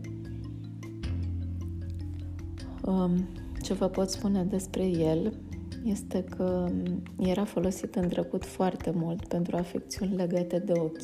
Um, 2.85 3.27
ce 3.61 3.73
vă 3.73 3.87
pot 3.87 4.09
spune 4.09 4.43
despre 4.43 4.85
el 4.85 5.33
este 5.83 6.23
că 6.35 6.69
era 7.19 7.43
folosit 7.43 7.95
în 7.95 8.07
trecut 8.07 8.45
foarte 8.45 8.91
mult 8.95 9.27
pentru 9.27 9.55
afecțiuni 9.55 10.15
legate 10.15 10.59
de 10.59 10.71
ochi. 10.75 11.01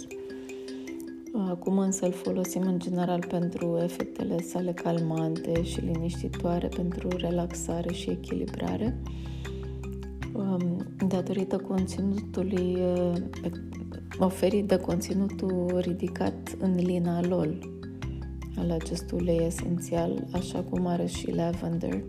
Acum 1.49 1.77
însă 1.77 2.05
îl 2.05 2.11
folosim 2.11 2.61
în 2.61 2.79
general 2.79 3.25
pentru 3.27 3.79
efectele 3.83 4.41
sale 4.41 4.71
calmante 4.71 5.63
și 5.63 5.79
liniștitoare, 5.79 6.67
pentru 6.67 7.07
relaxare 7.17 7.93
și 7.93 8.09
echilibrare. 8.09 8.97
Um, 10.33 10.77
datorită 11.07 11.57
conținutului 11.57 12.77
uh, 12.81 13.13
oferit 14.19 14.67
de 14.67 14.77
conținutul 14.77 15.77
ridicat 15.81 16.55
în 16.59 16.75
linalol 16.75 17.69
al 18.57 18.71
acestui 18.71 19.17
ulei 19.21 19.45
esențial, 19.45 20.27
așa 20.31 20.59
cum 20.61 20.85
are 20.85 21.05
și 21.05 21.31
lavender 21.31 22.03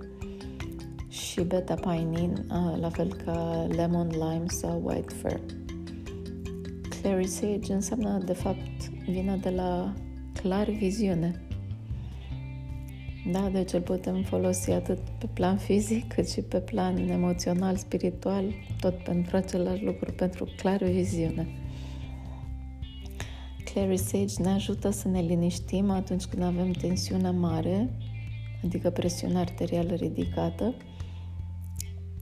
și 1.10 1.40
beta-pinin, 1.40 2.46
la 2.80 2.88
fel 2.88 3.14
ca 3.24 3.66
lemon 3.70 4.08
lime 4.08 4.44
sau 4.46 4.80
white 4.84 5.14
fir. 5.14 5.40
Clary 7.00 7.26
sage 7.26 7.72
înseamnă, 7.72 8.22
de 8.24 8.32
fapt, 8.32 8.88
vine 9.08 9.36
de 9.36 9.50
la 9.50 9.94
clar 10.42 10.68
viziune. 10.68 11.44
Da, 13.32 13.48
deci 13.52 13.72
îl 13.72 13.80
putem 13.80 14.22
folosi 14.22 14.70
atât 14.70 14.98
pe 15.18 15.26
plan 15.32 15.56
fizic 15.56 16.12
cât 16.12 16.30
și 16.30 16.40
pe 16.40 16.58
plan 16.60 17.08
emoțional, 17.08 17.76
spiritual, 17.76 18.44
tot 18.80 18.94
pentru 19.02 19.36
același 19.36 19.84
lucru, 19.84 20.12
pentru 20.12 20.48
clară 20.56 20.86
viziune. 20.86 21.46
Clary 23.64 23.96
Sage 23.96 24.42
ne 24.42 24.48
ajută 24.48 24.90
să 24.90 25.08
ne 25.08 25.20
liniștim 25.20 25.90
atunci 25.90 26.24
când 26.24 26.42
avem 26.42 26.70
tensiune 26.70 27.30
mare, 27.30 27.90
adică 28.64 28.90
presiune 28.90 29.38
arterială 29.38 29.94
ridicată, 29.94 30.74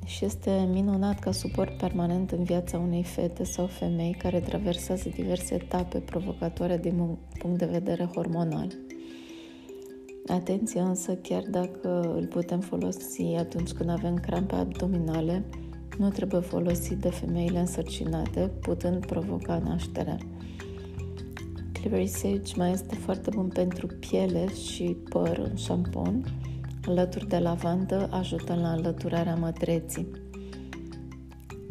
și 0.08 0.24
este 0.24 0.68
minunat 0.72 1.18
ca 1.18 1.32
suport 1.32 1.76
permanent 1.76 2.30
în 2.30 2.44
viața 2.44 2.78
unei 2.78 3.02
fete 3.02 3.44
sau 3.44 3.66
femei 3.66 4.16
care 4.18 4.40
traversează 4.40 5.08
diverse 5.08 5.54
etape 5.54 5.98
provocatoare 5.98 6.78
din 6.78 7.18
punct 7.38 7.58
de 7.58 7.64
vedere 7.64 8.08
hormonal. 8.14 8.72
Atenție 10.26 10.80
însă, 10.80 11.14
chiar 11.14 11.42
dacă 11.50 12.14
îl 12.16 12.26
putem 12.26 12.60
folosi 12.60 13.22
atunci 13.22 13.70
când 13.70 13.90
avem 13.90 14.14
crampe 14.14 14.54
abdominale, 14.54 15.44
nu 15.98 16.08
trebuie 16.08 16.40
folosit 16.40 16.96
de 16.96 17.10
femeile 17.10 17.58
însărcinate, 17.58 18.50
putând 18.60 19.06
provoca 19.06 19.58
nașterea. 19.58 20.18
Clever 21.72 22.06
Sage 22.06 22.52
mai 22.56 22.72
este 22.72 22.94
foarte 22.94 23.30
bun 23.34 23.48
pentru 23.48 23.86
piele 23.86 24.52
și 24.54 24.96
păr 25.08 25.48
în 25.50 25.56
șampon, 25.56 26.24
alături 26.86 27.28
de 27.28 27.38
lavandă 27.38 28.08
ajută 28.10 28.54
la 28.54 28.72
înlăturarea 28.72 29.34
mătreții. 29.34 30.08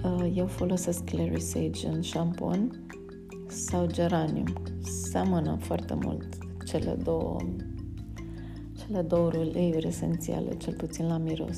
Uh, 0.03 0.31
eu 0.35 0.47
folosesc 0.47 1.03
Clary 1.03 1.41
Sage 1.41 1.87
în 1.87 2.01
șampon 2.01 2.85
sau 3.47 3.87
geranium. 3.87 4.53
Seamănă 4.81 5.57
foarte 5.61 5.93
mult 5.93 6.27
cele 6.65 6.97
două 7.03 7.37
cele 8.87 9.01
două 9.01 9.31
uleiuri 9.35 9.87
esențiale, 9.87 10.57
cel 10.57 10.73
puțin 10.73 11.07
la 11.07 11.17
miros. 11.17 11.57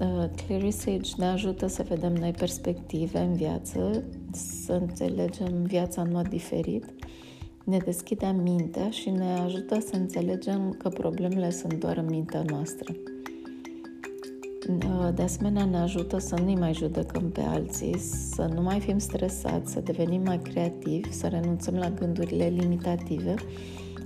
Uh, 0.00 0.24
Clary 0.46 0.70
Sage 0.70 1.10
ne 1.16 1.24
ajută 1.26 1.66
să 1.66 1.84
vedem 1.88 2.12
noi 2.12 2.30
perspective 2.30 3.18
în 3.18 3.32
viață, 3.32 4.04
să 4.32 4.72
înțelegem 4.72 5.62
viața 5.62 6.02
în 6.02 6.10
mod 6.12 6.28
diferit, 6.28 6.84
ne 7.66 7.78
deschide 7.78 8.36
mintea 8.42 8.90
și 8.90 9.10
ne 9.10 9.38
ajută 9.44 9.80
să 9.80 9.96
înțelegem 9.96 10.74
că 10.78 10.88
problemele 10.88 11.50
sunt 11.50 11.74
doar 11.74 11.96
în 11.96 12.06
mintea 12.06 12.42
noastră. 12.46 12.94
Uh, 14.68 15.08
de 15.14 15.22
asemenea, 15.22 15.64
ne 15.64 15.76
ajută 15.76 16.18
să 16.18 16.40
nu 16.44 16.52
mai 16.52 16.74
judecăm 16.74 17.30
pe 17.30 17.40
alții, 17.40 17.98
să 17.98 18.50
nu 18.54 18.62
mai 18.62 18.80
fim 18.80 18.98
stresați, 18.98 19.72
să 19.72 19.80
devenim 19.80 20.22
mai 20.22 20.38
creativi, 20.38 21.12
să 21.12 21.26
renunțăm 21.26 21.74
la 21.74 21.90
gândurile 21.90 22.46
limitative 22.46 23.34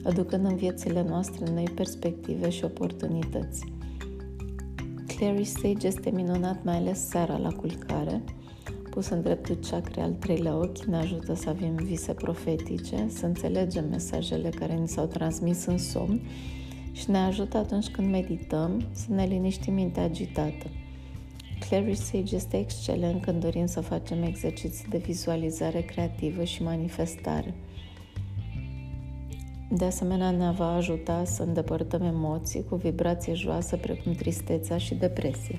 aducând 0.05 0.47
în 0.47 0.57
viețile 0.57 1.03
noastre 1.09 1.51
noi 1.53 1.69
perspective 1.75 2.51
și 2.51 2.65
oportunități. 2.65 3.65
Clary 5.07 5.45
Sage 5.45 5.87
este 5.87 6.11
minunat 6.11 6.65
mai 6.65 6.77
ales 6.77 7.09
seara 7.09 7.37
la 7.37 7.53
culcare, 7.53 8.23
pus 8.91 9.09
în 9.09 9.23
dreptul 9.23 9.59
chakre 9.71 10.01
al 10.01 10.11
treilea 10.11 10.57
ochi, 10.57 10.85
ne 10.85 10.97
ajută 10.97 11.35
să 11.35 11.49
avem 11.49 11.75
vise 11.75 12.13
profetice, 12.13 13.07
să 13.09 13.27
înțelegem 13.27 13.89
mesajele 13.89 14.49
care 14.49 14.75
ni 14.75 14.89
s-au 14.89 15.07
transmis 15.07 15.65
în 15.65 15.79
somn 15.79 16.21
și 16.93 17.11
ne 17.11 17.19
ajută 17.19 17.57
atunci 17.57 17.89
când 17.89 18.11
medităm 18.11 18.87
să 18.93 19.07
ne 19.09 19.25
liniștim 19.25 19.75
mintea 19.75 20.03
agitată. 20.03 20.67
Clary 21.69 21.95
Sage 21.95 22.35
este 22.35 22.59
excelent 22.59 23.23
când 23.23 23.41
dorim 23.41 23.67
să 23.67 23.81
facem 23.81 24.23
exerciții 24.23 24.89
de 24.89 24.99
vizualizare 24.99 25.81
creativă 25.81 26.45
și 26.45 26.63
manifestare– 26.63 27.55
de 29.73 29.85
asemenea, 29.85 30.31
ne 30.31 30.51
va 30.51 30.75
ajuta 30.75 31.25
să 31.25 31.43
îndepărtăm 31.43 32.03
emoții 32.03 32.65
cu 32.65 32.75
vibrație 32.77 33.35
joasă 33.35 33.77
precum 33.77 34.13
tristețea 34.13 34.79
și 34.79 34.95
depresie. 34.95 35.59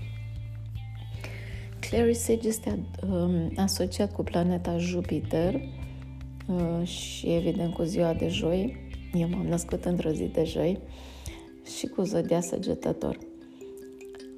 Clary 1.92 2.14
Sage 2.14 2.48
este 2.48 2.80
um, 3.10 3.52
asociat 3.56 4.14
cu 4.14 4.24
planeta 4.24 4.78
Jupiter 4.78 5.62
uh, 6.48 6.88
și 6.88 7.28
evident 7.28 7.74
cu 7.74 7.84
ziua 7.84 8.14
de 8.14 8.28
joi. 8.28 8.76
Eu 9.14 9.30
m-am 9.30 9.46
născut 9.46 9.86
într-o 9.86 10.10
zi 10.10 10.24
de 10.24 10.44
joi 10.44 10.80
și 11.78 11.88
cu 11.88 12.02
zodia 12.02 12.42
săgetător. 12.42 13.18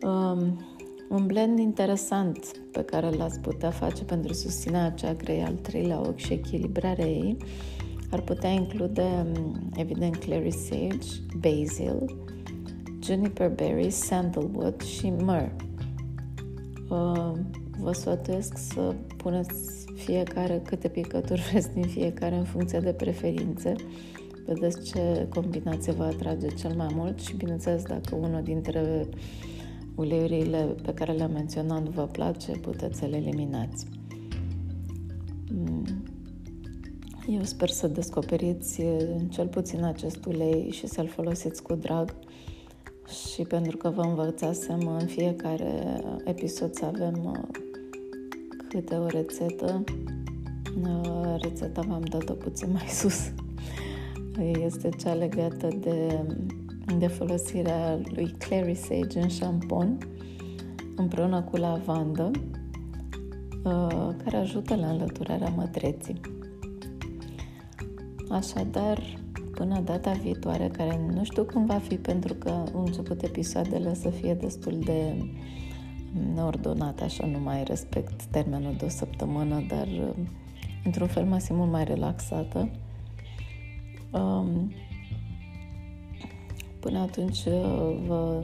Um, 0.01 0.65
un 1.09 1.25
blend 1.25 1.59
interesant 1.59 2.57
pe 2.71 2.81
care 2.81 3.09
l-ați 3.09 3.39
putea 3.39 3.69
face 3.69 4.03
pentru 4.03 4.33
susținerea 4.33 4.85
acea 4.85 5.13
grei 5.13 5.41
al 5.41 5.53
treilea 5.53 5.99
ochi 5.99 6.19
și 6.19 6.33
echilibrarea 6.33 7.05
ei 7.05 7.37
ar 8.11 8.21
putea 8.21 8.49
include, 8.49 9.01
um, 9.01 9.69
evident, 9.75 10.15
clary 10.15 10.51
sage, 10.51 11.07
basil, 11.39 12.25
juniper 13.03 13.49
berry, 13.49 13.89
sandalwood 13.89 14.81
și 14.81 15.09
myrrh. 15.09 15.71
Uh, 16.89 17.31
vă 17.79 17.91
sfătuiesc 17.91 18.57
să 18.57 18.95
puneți 19.17 19.85
fiecare 19.95 20.61
câte 20.65 20.87
picături 20.87 21.41
vreți 21.49 21.73
din 21.73 21.83
fiecare 21.83 22.35
în 22.35 22.43
funcție 22.43 22.79
de 22.79 22.93
preferințe. 22.93 23.75
Vedeți 24.45 24.91
ce 24.91 25.27
combinație 25.29 25.91
vă 25.91 26.03
atrage 26.03 26.47
cel 26.47 26.75
mai 26.75 26.91
mult 26.95 27.19
și, 27.19 27.35
bineînțeles, 27.35 27.83
dacă 27.83 28.15
unul 28.15 28.41
dintre 28.43 29.07
uleiurile 29.95 30.75
pe 30.83 30.93
care 30.93 31.11
le-am 31.11 31.31
menționat 31.31 31.83
vă 31.83 32.03
place, 32.03 32.51
puteți 32.51 32.99
să 32.99 33.05
le 33.05 33.17
eliminați. 33.17 33.85
Mm. 35.51 36.03
Eu 37.27 37.43
sper 37.43 37.69
să 37.69 37.87
descoperiți 37.87 38.81
cel 39.29 39.47
puțin 39.47 39.83
acest 39.83 40.25
ulei 40.25 40.71
și 40.71 40.87
să-l 40.87 41.07
folosiți 41.07 41.63
cu 41.63 41.75
drag 41.75 42.15
și 43.13 43.41
pentru 43.41 43.77
că 43.77 43.89
vă 43.89 44.01
învățasem 44.01 44.87
în 44.99 45.05
fiecare 45.05 46.01
episod 46.23 46.73
să 46.73 46.85
avem 46.85 47.23
uh, 47.23 47.61
câte 48.69 48.95
o 48.95 49.07
rețetă, 49.07 49.83
uh, 50.83 51.35
rețeta 51.41 51.81
v-am 51.87 52.03
dat-o 52.03 52.33
puțin 52.33 52.71
mai 52.71 52.87
sus. 52.99 53.31
Este 54.63 54.89
cea 54.89 55.13
legată 55.13 55.67
de, 55.79 56.25
de 56.97 57.07
folosirea 57.07 57.99
lui 58.15 58.35
Clary 58.37 58.75
Sage 58.75 59.19
în 59.19 59.27
șampon 59.27 59.97
împreună 60.95 61.41
cu 61.41 61.57
lavandă 61.57 62.31
uh, 63.63 64.09
care 64.23 64.37
ajută 64.37 64.75
la 64.75 64.87
înlăturarea 64.87 65.53
mătreții. 65.55 66.19
Așadar, 68.29 69.22
până 69.63 69.79
data 69.79 70.11
viitoare, 70.11 70.67
care 70.67 70.99
nu 71.13 71.23
știu 71.23 71.43
cum 71.43 71.65
va 71.65 71.77
fi, 71.77 71.95
pentru 71.95 72.33
că 72.33 72.49
au 72.49 72.83
început 72.85 73.21
episoadele 73.21 73.93
să 73.93 74.09
fie 74.09 74.33
destul 74.33 74.79
de 74.79 75.25
neordonate, 76.33 77.03
așa 77.03 77.25
nu 77.25 77.39
mai 77.39 77.63
respect 77.63 78.23
termenul 78.23 78.75
de 78.77 78.85
o 78.85 78.89
săptămână, 78.89 79.63
dar 79.67 79.87
într-un 80.83 81.07
fel 81.07 81.23
mai 81.25 81.41
simt 81.41 81.57
mult 81.57 81.71
mai 81.71 81.83
relaxată. 81.83 82.69
Um, 84.11 84.71
până 86.79 86.99
atunci 86.99 87.43
vă 88.07 88.43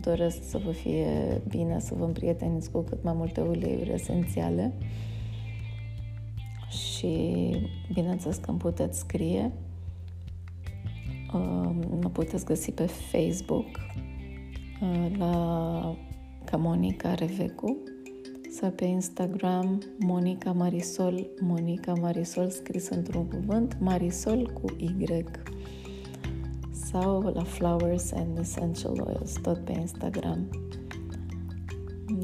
doresc 0.00 0.48
să 0.48 0.58
vă 0.64 0.70
fie 0.70 1.42
bine, 1.48 1.80
să 1.80 1.94
vă 1.98 2.04
împrieteniți 2.04 2.70
cu 2.70 2.80
cât 2.80 3.02
mai 3.02 3.12
multe 3.16 3.40
uleiuri 3.40 3.92
esențiale 3.92 4.72
și 6.68 7.16
bineînțeles 7.92 8.36
că 8.36 8.50
îmi 8.50 8.58
puteți 8.58 8.98
scrie 8.98 9.52
mă 12.00 12.10
puteți 12.12 12.44
găsi 12.44 12.72
pe 12.72 12.86
Facebook 12.86 13.66
uh, 14.82 15.16
la 15.18 15.96
ca 16.44 16.56
Monica 16.56 17.14
Revecu 17.14 17.76
sau 18.50 18.70
pe 18.70 18.84
Instagram 18.84 19.82
Monica 19.98 20.52
Marisol, 20.52 21.26
Monica 21.40 21.92
Marisol 22.00 22.50
scris 22.50 22.88
într-un 22.88 23.28
cuvânt, 23.28 23.76
Marisol 23.80 24.50
cu 24.52 24.64
Y 24.76 25.24
sau 26.70 27.20
la 27.20 27.42
Flowers 27.42 28.12
and 28.12 28.38
Essential 28.38 29.04
Oils, 29.06 29.32
tot 29.42 29.58
pe 29.58 29.72
Instagram. 29.72 30.48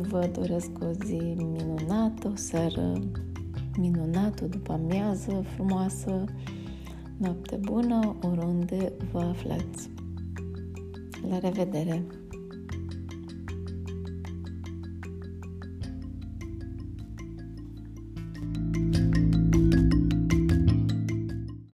Vă 0.08 0.30
doresc 0.32 0.70
o 0.82 0.90
zi 1.04 1.34
minunată, 1.36 2.28
o 2.28 2.36
seară 2.36 2.92
minunată, 3.78 4.44
după 4.44 4.72
amiază 4.72 5.44
frumoasă, 5.54 6.24
Noapte 7.20 7.56
bună 7.56 8.16
oriunde 8.22 8.92
vă 9.12 9.18
aflați. 9.18 9.90
La 11.28 11.38
revedere! 11.38 12.19